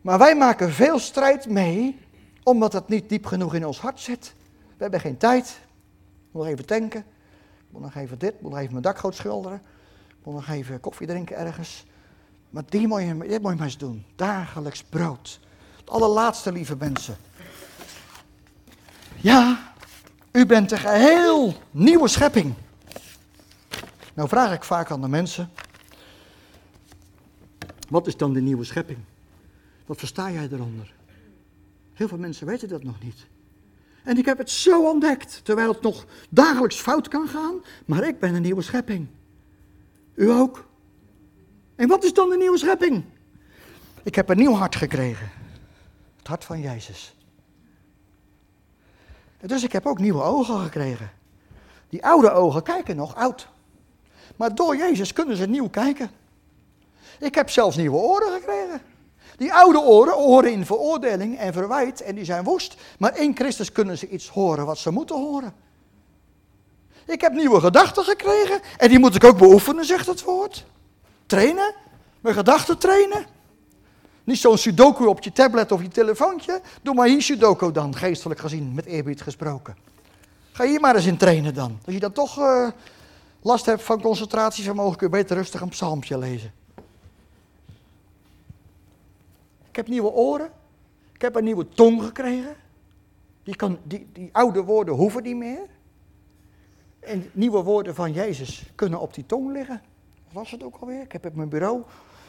[0.00, 2.00] Maar wij maken veel strijd mee,
[2.42, 4.34] omdat het niet diep genoeg in ons hart zit.
[4.76, 5.46] We hebben geen tijd.
[5.48, 7.00] Ik moet nog even tanken.
[7.00, 8.34] Ik moet nog even dit.
[8.34, 9.62] Ik moet nog even mijn dakgoot schilderen.
[10.08, 11.84] Ik moet nog even koffie drinken ergens.
[12.50, 14.04] Maar die moet je, dit moet je maar eens doen.
[14.16, 15.40] Dagelijks brood.
[15.76, 17.16] Het allerlaatste, lieve mensen.
[19.16, 19.72] Ja,
[20.32, 22.54] u bent een geheel nieuwe schepping.
[24.14, 25.50] Nou vraag ik vaak aan de mensen.
[27.88, 28.98] Wat is dan de nieuwe schepping?
[29.86, 30.94] Wat versta jij eronder?
[31.92, 33.26] Heel veel mensen weten dat nog niet.
[34.06, 38.18] En ik heb het zo ontdekt, terwijl het nog dagelijks fout kan gaan, maar ik
[38.18, 39.08] ben een nieuwe schepping.
[40.14, 40.66] U ook?
[41.76, 43.04] En wat is dan de nieuwe schepping?
[44.02, 45.30] Ik heb een nieuw hart gekregen.
[46.16, 47.14] Het hart van Jezus.
[49.40, 51.10] Dus ik heb ook nieuwe ogen gekregen.
[51.88, 53.48] Die oude ogen kijken nog oud.
[54.36, 56.10] Maar door Jezus kunnen ze nieuw kijken.
[57.18, 58.80] Ik heb zelfs nieuwe oren gekregen.
[59.36, 62.76] Die oude oren oren in veroordeling en verwijt en die zijn woest.
[62.98, 65.54] Maar in Christus kunnen ze iets horen wat ze moeten horen.
[67.06, 70.64] Ik heb nieuwe gedachten gekregen en die moet ik ook beoefenen, zegt het woord.
[71.26, 71.74] Trainen,
[72.20, 73.26] mijn gedachten trainen.
[74.24, 76.60] Niet zo'n sudoku op je tablet of je telefoontje.
[76.82, 79.76] Doe maar hier sudoku dan, geestelijk gezien, met eerbied gesproken.
[80.52, 81.78] Ga hier maar eens in trainen dan.
[81.84, 82.68] Als je dan toch uh,
[83.42, 86.52] last hebt van concentratievermogen, kun je beter rustig een psalmpje lezen.
[89.76, 90.50] Ik heb nieuwe oren.
[91.12, 92.56] Ik heb een nieuwe tong gekregen.
[93.42, 95.66] Die, kan, die, die oude woorden hoeven niet meer.
[97.00, 99.82] En nieuwe woorden van Jezus kunnen op die tong liggen.
[100.24, 101.00] Wat was het ook alweer?
[101.00, 101.82] Ik heb op mijn bureau.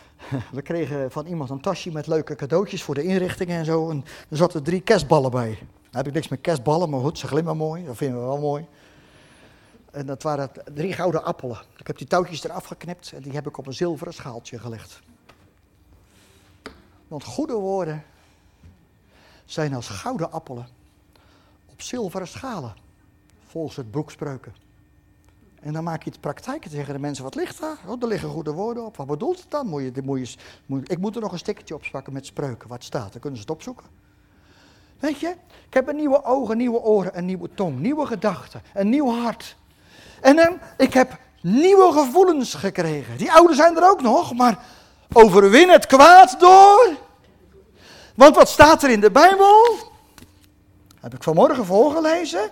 [0.51, 3.89] We kregen van iemand een tasje met leuke cadeautjes voor de inrichtingen en zo.
[3.89, 5.57] En er zaten drie kerstballen bij.
[5.83, 7.85] Daar heb ik niks met kerstballen, maar goed, ze glimmen mooi.
[7.85, 8.65] Dat vinden we wel mooi.
[9.91, 11.61] En dat waren drie gouden appelen.
[11.77, 15.01] Ik heb die touwtjes eraf geknipt en die heb ik op een zilveren schaaltje gelegd.
[17.07, 18.03] Want goede woorden
[19.45, 20.67] zijn als gouden appelen
[21.65, 22.75] op zilveren schalen,
[23.47, 24.55] volgens het broekspreuken.
[25.59, 27.77] En dan maak je het praktijk tegen de mensen, wat ligt daar?
[27.85, 28.97] Oh, er liggen goede woorden op.
[28.97, 29.67] Wat bedoelt het dan?
[29.67, 32.69] Moet je, moet je, moet, ik moet er nog een stickertje op spakken met spreuken,
[32.69, 33.11] wat staat.
[33.11, 33.85] Dan kunnen ze het opzoeken.
[34.99, 35.35] Weet je,
[35.67, 39.55] ik heb een nieuwe ogen, nieuwe oren, een nieuwe tong, nieuwe gedachten, een nieuw hart.
[40.21, 43.17] En dan, ik heb nieuwe gevoelens gekregen.
[43.17, 44.65] Die oude zijn er ook nog, maar
[45.13, 46.95] overwin het kwaad door.
[48.15, 49.77] Want wat staat er in de Bijbel?
[50.99, 52.49] Heb ik vanmorgen voorgelezen.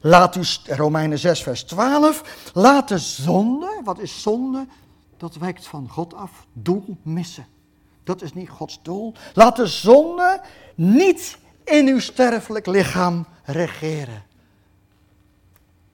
[0.00, 4.66] Laat u, Romeinen 6, vers 12, laat de zonde, wat is zonde?
[5.16, 7.46] Dat wijkt van God af, doel missen.
[8.04, 9.14] Dat is niet Gods doel.
[9.34, 10.42] Laat de zonde
[10.74, 14.28] niet in uw sterfelijk lichaam regeren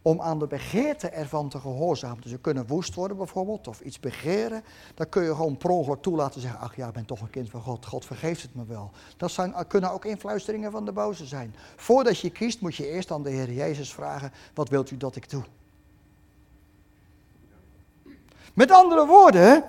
[0.07, 2.21] om aan de begeerte ervan te gehoorzamen.
[2.21, 4.65] Dus we kunnen woest worden bijvoorbeeld, of iets begeren.
[4.95, 7.51] Dan kun je gewoon per ongeluk toelaten zeggen, ach ja, ik ben toch een kind
[7.51, 7.87] van God.
[7.87, 8.91] God vergeeft het me wel.
[9.17, 11.55] Dat zijn, kunnen ook influisteringen van de boze zijn.
[11.77, 15.17] Voordat je kiest moet je eerst aan de Heer Jezus vragen, wat wilt u dat
[15.17, 15.45] ik doe?
[18.55, 19.65] Met andere woorden,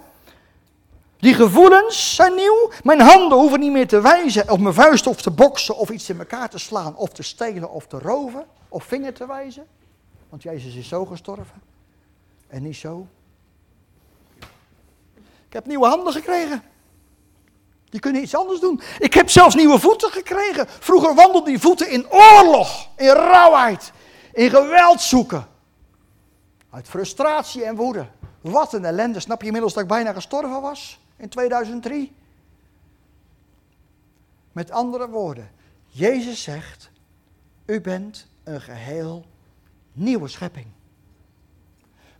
[1.18, 2.72] die gevoelens zijn nieuw.
[2.84, 6.10] Mijn handen hoeven niet meer te wijzen op mijn vuist of te boksen of iets
[6.10, 9.68] in elkaar te slaan of te stelen of te roven of vinger te wijzen.
[10.30, 11.61] Want Jezus is zo gestorven.
[12.47, 13.07] En niet zo.
[15.47, 16.63] Ik heb nieuwe handen gekregen.
[17.89, 18.82] Die kunnen iets anders doen.
[18.99, 20.67] Ik heb zelfs nieuwe voeten gekregen.
[20.67, 23.91] Vroeger wandelden die voeten in oorlog, in rauwheid,
[24.34, 25.47] in geweld zoeken.
[26.69, 28.07] Uit frustratie en woede.
[28.41, 29.19] Wat een ellende.
[29.19, 32.15] Snap je inmiddels dat ik bijna gestorven was in 2003?
[34.51, 35.51] Met andere woorden,
[35.86, 36.89] Jezus zegt,
[37.65, 39.25] u bent een geheel
[39.98, 40.68] nieuwe schepping.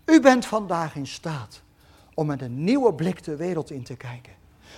[0.06, 1.62] U bent vandaag in staat
[2.14, 4.34] om met een nieuwe blik de wereld in te kijken.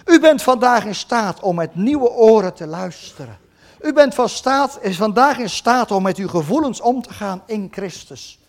[0.05, 3.37] U bent vandaag in staat om met nieuwe oren te luisteren.
[3.81, 7.41] U bent van staat, is vandaag in staat om met uw gevoelens om te gaan
[7.45, 8.39] in Christus.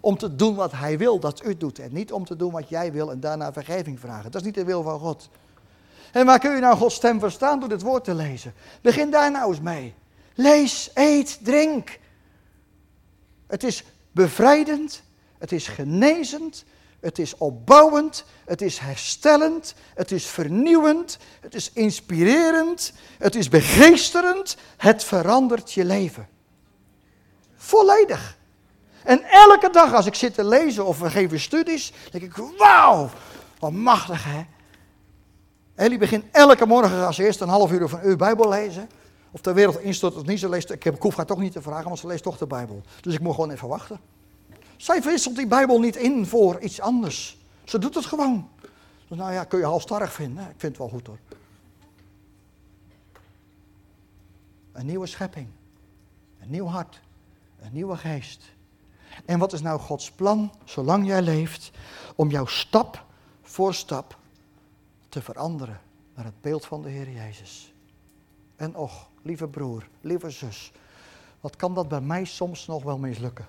[0.00, 2.68] Om te doen wat Hij wil dat u doet en niet om te doen wat
[2.68, 4.30] jij wil en daarna vergeving vragen.
[4.30, 5.28] Dat is niet de wil van God.
[6.12, 8.54] En waar kun je nou Gods stem verstaan door dit woord te lezen?
[8.80, 9.94] Begin daar nou eens mee.
[10.34, 11.98] Lees, eet, drink.
[13.46, 13.84] Het is
[14.18, 15.02] bevrijdend,
[15.38, 16.64] het is genezend,
[17.00, 24.56] het is opbouwend, het is herstellend, het is vernieuwend, het is inspirerend, het is begeesterend,
[24.76, 26.28] het verandert je leven.
[27.56, 28.36] Volledig.
[29.02, 33.10] En elke dag als ik zit te lezen of we geven studies, denk ik, wauw,
[33.58, 34.46] wat machtig hè.
[35.74, 38.88] Ellie begint elke morgen als eerst een half uur of een uur Bijbel lezen.
[39.30, 41.62] Of de wereld instort of niet, ze leest, ik, heb, ik hoef toch niet te
[41.62, 42.82] vragen, want ze leest toch de Bijbel.
[43.00, 44.00] Dus ik moet gewoon even wachten.
[44.76, 47.38] Zij wisselt die Bijbel niet in voor iets anders.
[47.64, 48.48] Ze doet het gewoon.
[49.08, 50.44] Dus nou ja, kun je halstarrig vinden.
[50.44, 51.18] Ik vind het wel goed hoor.
[54.72, 55.46] Een nieuwe schepping.
[56.40, 57.00] Een nieuw hart.
[57.60, 58.42] Een nieuwe geest.
[59.24, 61.70] En wat is nou Gods plan, zolang jij leeft,
[62.14, 63.04] om jouw stap
[63.42, 64.18] voor stap
[65.08, 65.80] te veranderen
[66.14, 67.72] naar het beeld van de Heer Jezus?
[68.56, 70.72] En och, lieve broer, lieve zus,
[71.40, 73.46] wat kan dat bij mij soms nog wel mislukken?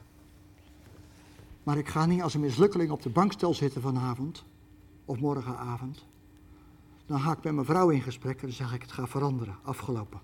[1.64, 4.46] Maar ik ga niet als een mislukkeling op de bankstel zitten vanavond
[5.06, 6.06] of morgenavond.
[7.06, 9.56] Dan ga ik met mijn vrouw in gesprek en dan zeg ik het gaat veranderen,
[9.64, 10.20] afgelopen.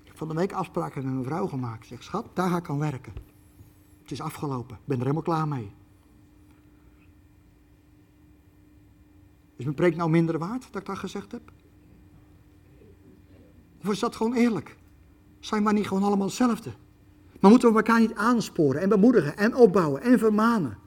[0.00, 1.82] Ik heb van de week afspraken met mijn vrouw gemaakt.
[1.82, 3.12] Ik zeg, schat, daar ga ik aan werken.
[4.02, 5.72] Het is afgelopen, ik ben er helemaal klaar mee.
[9.56, 11.52] Is mijn preek nou minder waard dat ik dat gezegd heb?
[13.84, 14.76] Of is dat gewoon eerlijk?
[15.40, 16.70] Zijn we niet gewoon allemaal hetzelfde?
[17.40, 20.78] Maar moeten we elkaar niet aansporen en bemoedigen en opbouwen en vermanen?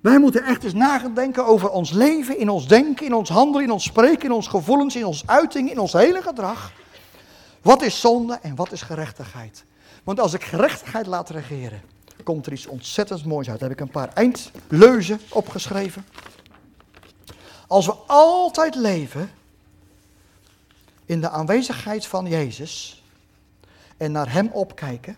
[0.00, 3.72] Wij moeten echt eens nadenken over ons leven, in ons denken, in ons handelen, in
[3.72, 6.72] ons spreken, in ons gevoelens, in ons uiting, in ons hele gedrag.
[7.62, 9.64] Wat is zonde en wat is gerechtigheid?
[10.04, 11.80] Want als ik gerechtigheid laat regeren,
[12.24, 13.60] komt er iets ontzettend moois uit.
[13.60, 16.04] Daar heb ik een paar eindleuzen opgeschreven.
[17.66, 19.30] Als we altijd leven
[21.10, 23.02] in de aanwezigheid van Jezus
[23.96, 25.16] en naar Hem opkijken,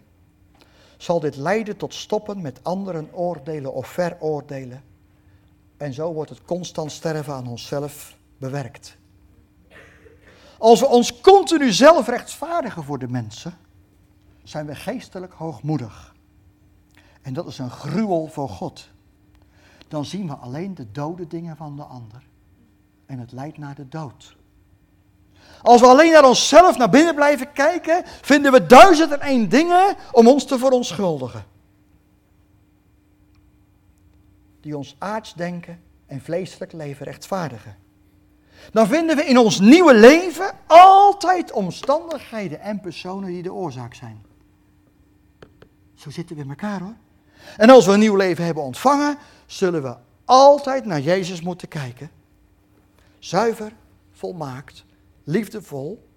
[0.96, 4.82] zal dit leiden tot stoppen met anderen oordelen of veroordelen.
[5.76, 8.96] En zo wordt het constant sterven aan onszelf bewerkt.
[10.58, 13.58] Als we ons continu zelf rechtvaardigen voor de mensen,
[14.42, 16.14] zijn we geestelijk hoogmoedig.
[17.22, 18.88] En dat is een gruwel voor God.
[19.88, 22.22] Dan zien we alleen de dode dingen van de ander.
[23.06, 24.36] En het leidt naar de dood.
[25.62, 29.96] Als we alleen naar onszelf naar binnen blijven kijken, vinden we duizend en één dingen
[30.12, 31.44] om ons te verontschuldigen.
[34.60, 37.76] Die ons aardsdenken en vleeselijk leven rechtvaardigen.
[38.72, 44.24] Dan vinden we in ons nieuwe leven altijd omstandigheden en personen die de oorzaak zijn.
[45.94, 46.94] Zo zitten we in elkaar hoor.
[47.56, 52.10] En als we een nieuw leven hebben ontvangen, zullen we altijd naar Jezus moeten kijken.
[53.18, 53.72] Zuiver,
[54.12, 54.84] volmaakt,
[55.24, 56.08] liefdevol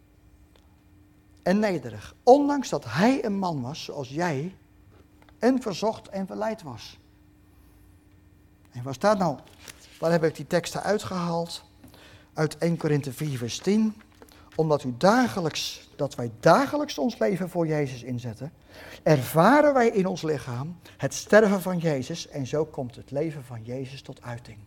[1.44, 2.16] en nederig.
[2.24, 4.56] Ondanks dat hij een man was zoals jij
[5.40, 7.00] en verzocht en verleid was.
[8.72, 9.38] En waar staat nou,
[10.00, 11.64] waar heb ik die teksten uitgehaald?
[12.34, 13.94] Uit 1 Korinthe 4 vers 10.
[14.56, 18.52] Omdat u dagelijks, dat wij dagelijks ons leven voor Jezus inzetten,
[19.04, 23.64] ervaren wij in ons lichaam het sterven van Jezus en zo komt het leven van
[23.64, 24.58] Jezus tot uiting.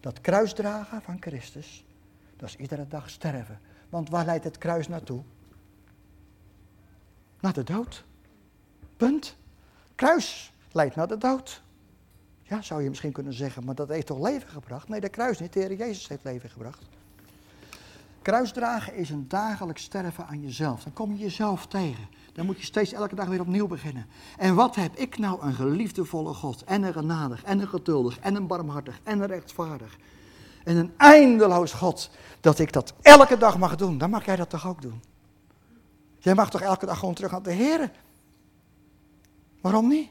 [0.00, 1.84] Dat kruisdragen van Christus,
[2.40, 3.60] dat is iedere dag sterven.
[3.88, 5.22] Want waar leidt het kruis naartoe?
[7.40, 8.04] Naar de dood.
[8.96, 9.36] Punt.
[9.94, 11.62] Kruis leidt naar de dood.
[12.42, 14.88] Ja, zou je misschien kunnen zeggen, maar dat heeft toch leven gebracht?
[14.88, 15.52] Nee, de kruis niet.
[15.52, 16.82] De Heer Jezus heeft leven gebracht.
[18.22, 20.82] Kruisdragen is een dagelijks sterven aan jezelf.
[20.82, 22.08] Dan kom je jezelf tegen.
[22.32, 24.06] Dan moet je steeds elke dag weer opnieuw beginnen.
[24.38, 26.64] En wat heb ik nou een geliefdevolle God.
[26.64, 29.98] En een genadig, en een geduldig, en een barmhartig, en een rechtvaardig.
[30.64, 32.10] En een eindeloos God.
[32.40, 33.98] Dat ik dat elke dag mag doen.
[33.98, 35.02] Dan mag jij dat toch ook doen.
[36.18, 37.90] Jij mag toch elke dag gewoon terug naar de Heer.
[39.60, 40.10] Waarom niet?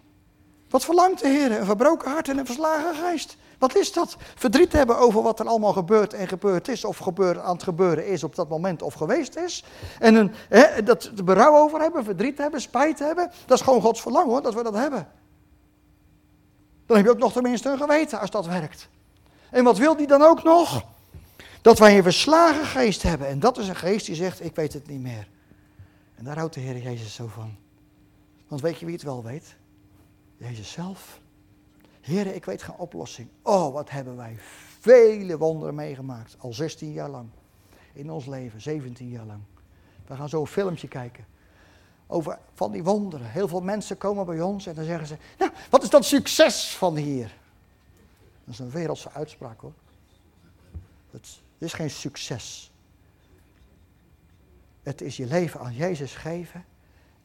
[0.69, 1.59] Wat verlangt de Heer?
[1.59, 3.37] Een verbroken hart en een verslagen geest.
[3.59, 4.17] Wat is dat?
[4.35, 8.07] Verdriet hebben over wat er allemaal gebeurt en gebeurd is, of gebeurd, aan het gebeuren
[8.07, 9.63] is op dat moment of geweest is.
[9.99, 13.31] En een, hè, dat berouw over hebben, verdriet hebben, spijt hebben.
[13.45, 15.07] Dat is gewoon Gods verlangen hoor, dat we dat hebben.
[16.85, 18.89] Dan heb je ook nog tenminste een geweten als dat werkt.
[19.51, 20.85] En wat wil die dan ook nog?
[21.61, 23.27] Dat wij een verslagen geest hebben.
[23.27, 25.27] En dat is een geest die zegt, ik weet het niet meer.
[26.15, 27.55] En daar houdt de Heer Jezus zo van.
[28.47, 29.55] Want weet je wie het wel weet?
[30.37, 31.19] Jezus zelf.
[32.01, 33.29] Heren, ik weet geen oplossing.
[33.41, 34.37] Oh, wat hebben wij
[34.79, 36.35] vele wonderen meegemaakt.
[36.39, 37.29] Al 16 jaar lang.
[37.93, 39.41] In ons leven, 17 jaar lang.
[40.07, 41.25] We gaan zo een filmpje kijken.
[42.07, 43.31] Over van die wonderen.
[43.31, 46.75] Heel veel mensen komen bij ons en dan zeggen ze: Nou, wat is dat succes
[46.75, 47.37] van hier?
[48.49, 49.73] Dat is een wereldse uitspraak hoor.
[51.09, 52.71] Het is geen succes.
[54.83, 56.65] Het is je leven aan Jezus geven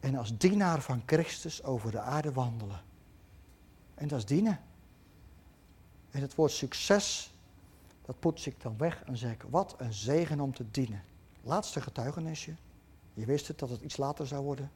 [0.01, 2.83] en als dienaar van Christus over de aarde wandelen.
[3.95, 4.61] En dat is dienen.
[6.11, 7.35] En het woord succes,
[8.03, 11.03] dat poets ik dan weg en zeg ik, wat een zegen om te dienen.
[11.43, 12.55] Laatste getuigenisje.
[13.15, 14.71] Je wist het dat het iets later zou worden.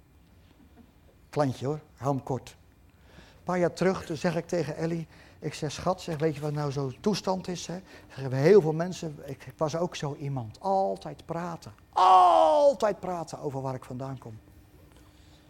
[1.31, 2.57] Kleintje hoor, hou hem kort.
[3.17, 5.07] Een paar jaar terug, toen zeg ik tegen Ellie,
[5.39, 7.67] ik zeg schat, zeg, weet je wat nou zo'n toestand is?
[7.67, 7.79] Hè?
[8.37, 11.73] heel veel mensen, ik, was ook zo iemand, altijd praten.
[11.93, 14.39] Altijd praten over waar ik vandaan kom.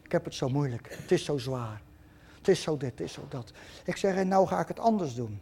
[0.02, 1.82] Ik heb het zo moeilijk, het is zo zwaar.
[2.38, 3.52] Het is zo dit, het is zo dat.
[3.84, 5.40] Ik zeg, en nou ga ik het anders doen.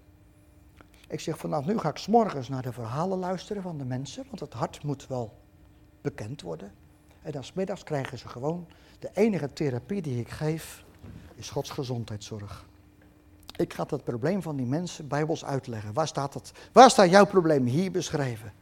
[1.08, 4.40] Ik zeg, vanaf nu ga ik s'morgens naar de verhalen luisteren van de mensen, want
[4.40, 5.32] het hart moet wel
[6.00, 6.72] bekend worden.
[7.22, 8.66] En dan smiddags krijgen ze gewoon,
[8.98, 10.84] de enige therapie die ik geef,
[11.34, 12.66] is Gods gezondheidszorg.
[13.56, 15.92] Ik ga het probleem van die mensen bijbels uitleggen.
[15.92, 18.52] Waar staat, het, waar staat jouw probleem hier beschreven?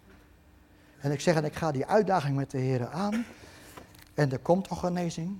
[0.99, 3.25] En ik zeg, en ik ga die uitdaging met de heren aan.
[4.15, 5.39] En er komt nog genezing.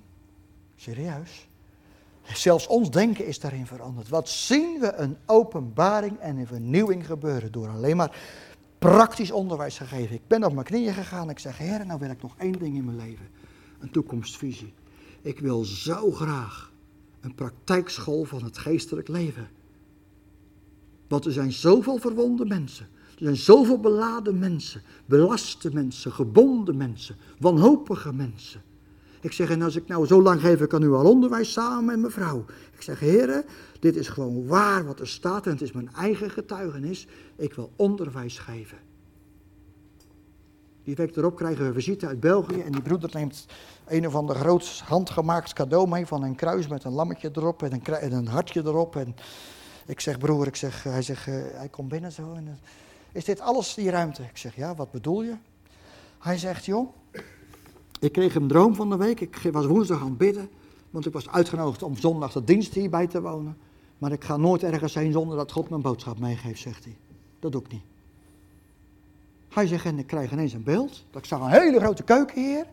[0.75, 1.47] Serieus.
[2.21, 4.09] Zelfs ons denken is daarin veranderd.
[4.09, 8.17] Wat zien we een openbaring en een vernieuwing gebeuren door alleen maar
[8.79, 10.15] praktisch onderwijs te geven.
[10.15, 11.29] Ik ben op mijn knieën gegaan.
[11.29, 13.27] Ik zeg, Heer, nou wil ik nog één ding in mijn leven.
[13.79, 14.73] Een toekomstvisie.
[15.21, 16.71] Ik wil zo graag
[17.25, 19.47] een praktijkschool van het geestelijk leven.
[21.07, 22.87] Want er zijn zoveel verwonde mensen.
[23.15, 28.61] Er zijn zoveel beladen mensen, belaste mensen, gebonden mensen, wanhopige mensen.
[29.21, 31.85] Ik zeg, en als ik nou zo lang geef ik aan u al onderwijs samen
[31.85, 32.45] met mijn vrouw.
[32.73, 33.45] Ik zeg, heren,
[33.79, 37.07] dit is gewoon waar wat er staat en het is mijn eigen getuigenis.
[37.35, 38.77] Ik wil onderwijs geven.
[40.85, 43.45] Die week erop krijgen we visite uit België en die broeder neemt
[43.87, 47.73] een of ander groot handgemaakt cadeau mee van een kruis met een lammetje erop en
[47.73, 48.95] een, en een hartje erop.
[48.95, 49.15] En
[49.85, 52.33] ik zeg, broer, ik zeg, hij zegt, uh, hij komt binnen zo.
[52.33, 52.51] En, uh,
[53.11, 54.23] is dit alles die ruimte?
[54.23, 55.35] Ik zeg, ja, wat bedoel je?
[56.19, 56.89] Hij zegt, joh,
[57.99, 59.19] ik kreeg een droom van de week.
[59.19, 60.49] Ik was woensdag aan het bidden,
[60.89, 63.57] want ik was uitgenodigd om zondag de dienst hierbij te wonen.
[63.97, 66.97] Maar ik ga nooit ergens heen zonder dat God mijn boodschap meegeeft, zegt hij.
[67.39, 67.94] Dat doe ik niet.
[69.55, 71.05] Hij zegt, en ik krijg ineens een beeld.
[71.13, 72.65] Ik zag een hele grote keuken hier.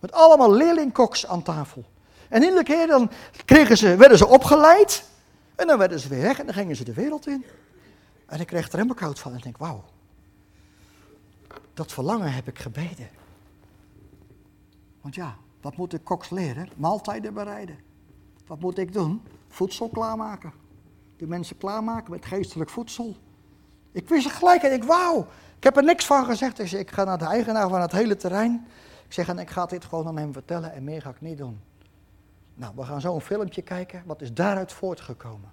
[0.00, 1.84] Met allemaal leerlingkoks aan tafel.
[2.28, 3.10] En iedere keer dan
[3.44, 5.04] kregen ze, werden ze opgeleid.
[5.54, 7.44] En dan werden ze weer weg en dan gingen ze de wereld in.
[8.26, 9.30] En ik kreeg er helemaal van.
[9.30, 9.84] En ik denk, wauw.
[11.74, 13.08] Dat verlangen heb ik gebeden.
[15.00, 16.68] Want ja, wat moet de koks leren?
[16.76, 17.78] Maaltijden bereiden.
[18.46, 19.22] Wat moet ik doen?
[19.48, 20.52] Voedsel klaarmaken.
[21.16, 23.16] De mensen klaarmaken met geestelijk voedsel.
[23.92, 25.26] Ik wist het gelijk en ik wauw.
[25.56, 26.56] Ik heb er niks van gezegd.
[26.56, 28.66] Dus ik ga naar de eigenaar van het hele terrein.
[29.06, 31.38] Ik zeg en ik ga dit gewoon aan hem vertellen en meer ga ik niet
[31.38, 31.60] doen.
[32.54, 34.02] Nou, we gaan zo een filmpje kijken.
[34.06, 35.50] Wat is daaruit voortgekomen?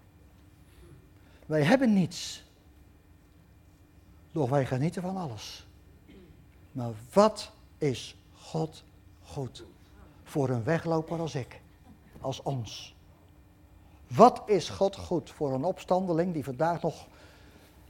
[1.46, 2.44] Wij hebben niets.
[4.32, 5.68] Doch wij genieten van alles.
[6.72, 8.84] Maar wat is God
[9.24, 9.66] goed
[10.24, 11.62] voor een wegloper als ik,
[12.22, 12.96] als ons?
[14.08, 17.08] Wat is God goed voor een opstandeling die vandaag nog,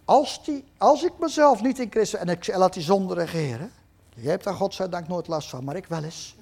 [0.06, 3.72] als, die, als ik mezelf niet in Christus, en ik laat die zonde regeren,
[4.16, 6.36] je hebt daar godzijdank nooit last van, maar ik wel eens,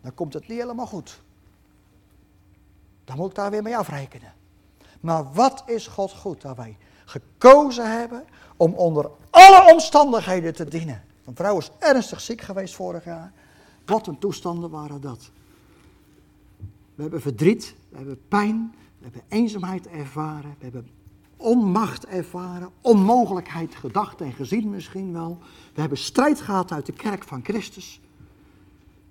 [0.00, 1.20] dan komt het niet helemaal goed.
[3.04, 4.32] Dan moet ik daar weer mee afrekenen.
[5.00, 8.24] Maar wat is God goed dat wij gekozen hebben
[8.56, 11.04] om onder alle omstandigheden te dienen.
[11.24, 13.32] Een vrouw is ernstig ziek geweest vorig jaar.
[13.86, 15.30] Wat een toestanden waren dat.
[16.94, 20.90] We hebben verdriet, we hebben pijn, we hebben eenzaamheid ervaren, we hebben
[21.44, 25.38] onmacht ervaren, onmogelijkheid gedacht en gezien misschien wel.
[25.74, 28.00] We hebben strijd gehad uit de kerk van Christus.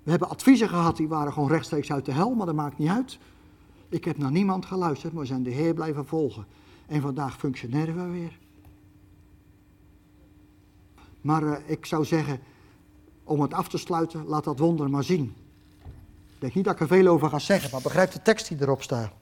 [0.02, 2.88] We hebben adviezen gehad die waren gewoon rechtstreeks uit de hel, maar dat maakt niet
[2.88, 3.18] uit.
[3.88, 6.46] Ik heb naar niemand geluisterd, maar we zijn de Heer blijven volgen.
[6.86, 8.38] En vandaag functioneren we weer.
[11.20, 12.40] Maar uh, ik zou zeggen,
[13.24, 15.34] om het af te sluiten, laat dat wonder maar zien.
[16.34, 18.60] Ik denk niet dat ik er veel over ga zeggen, maar begrijp de tekst die
[18.60, 19.12] erop staat.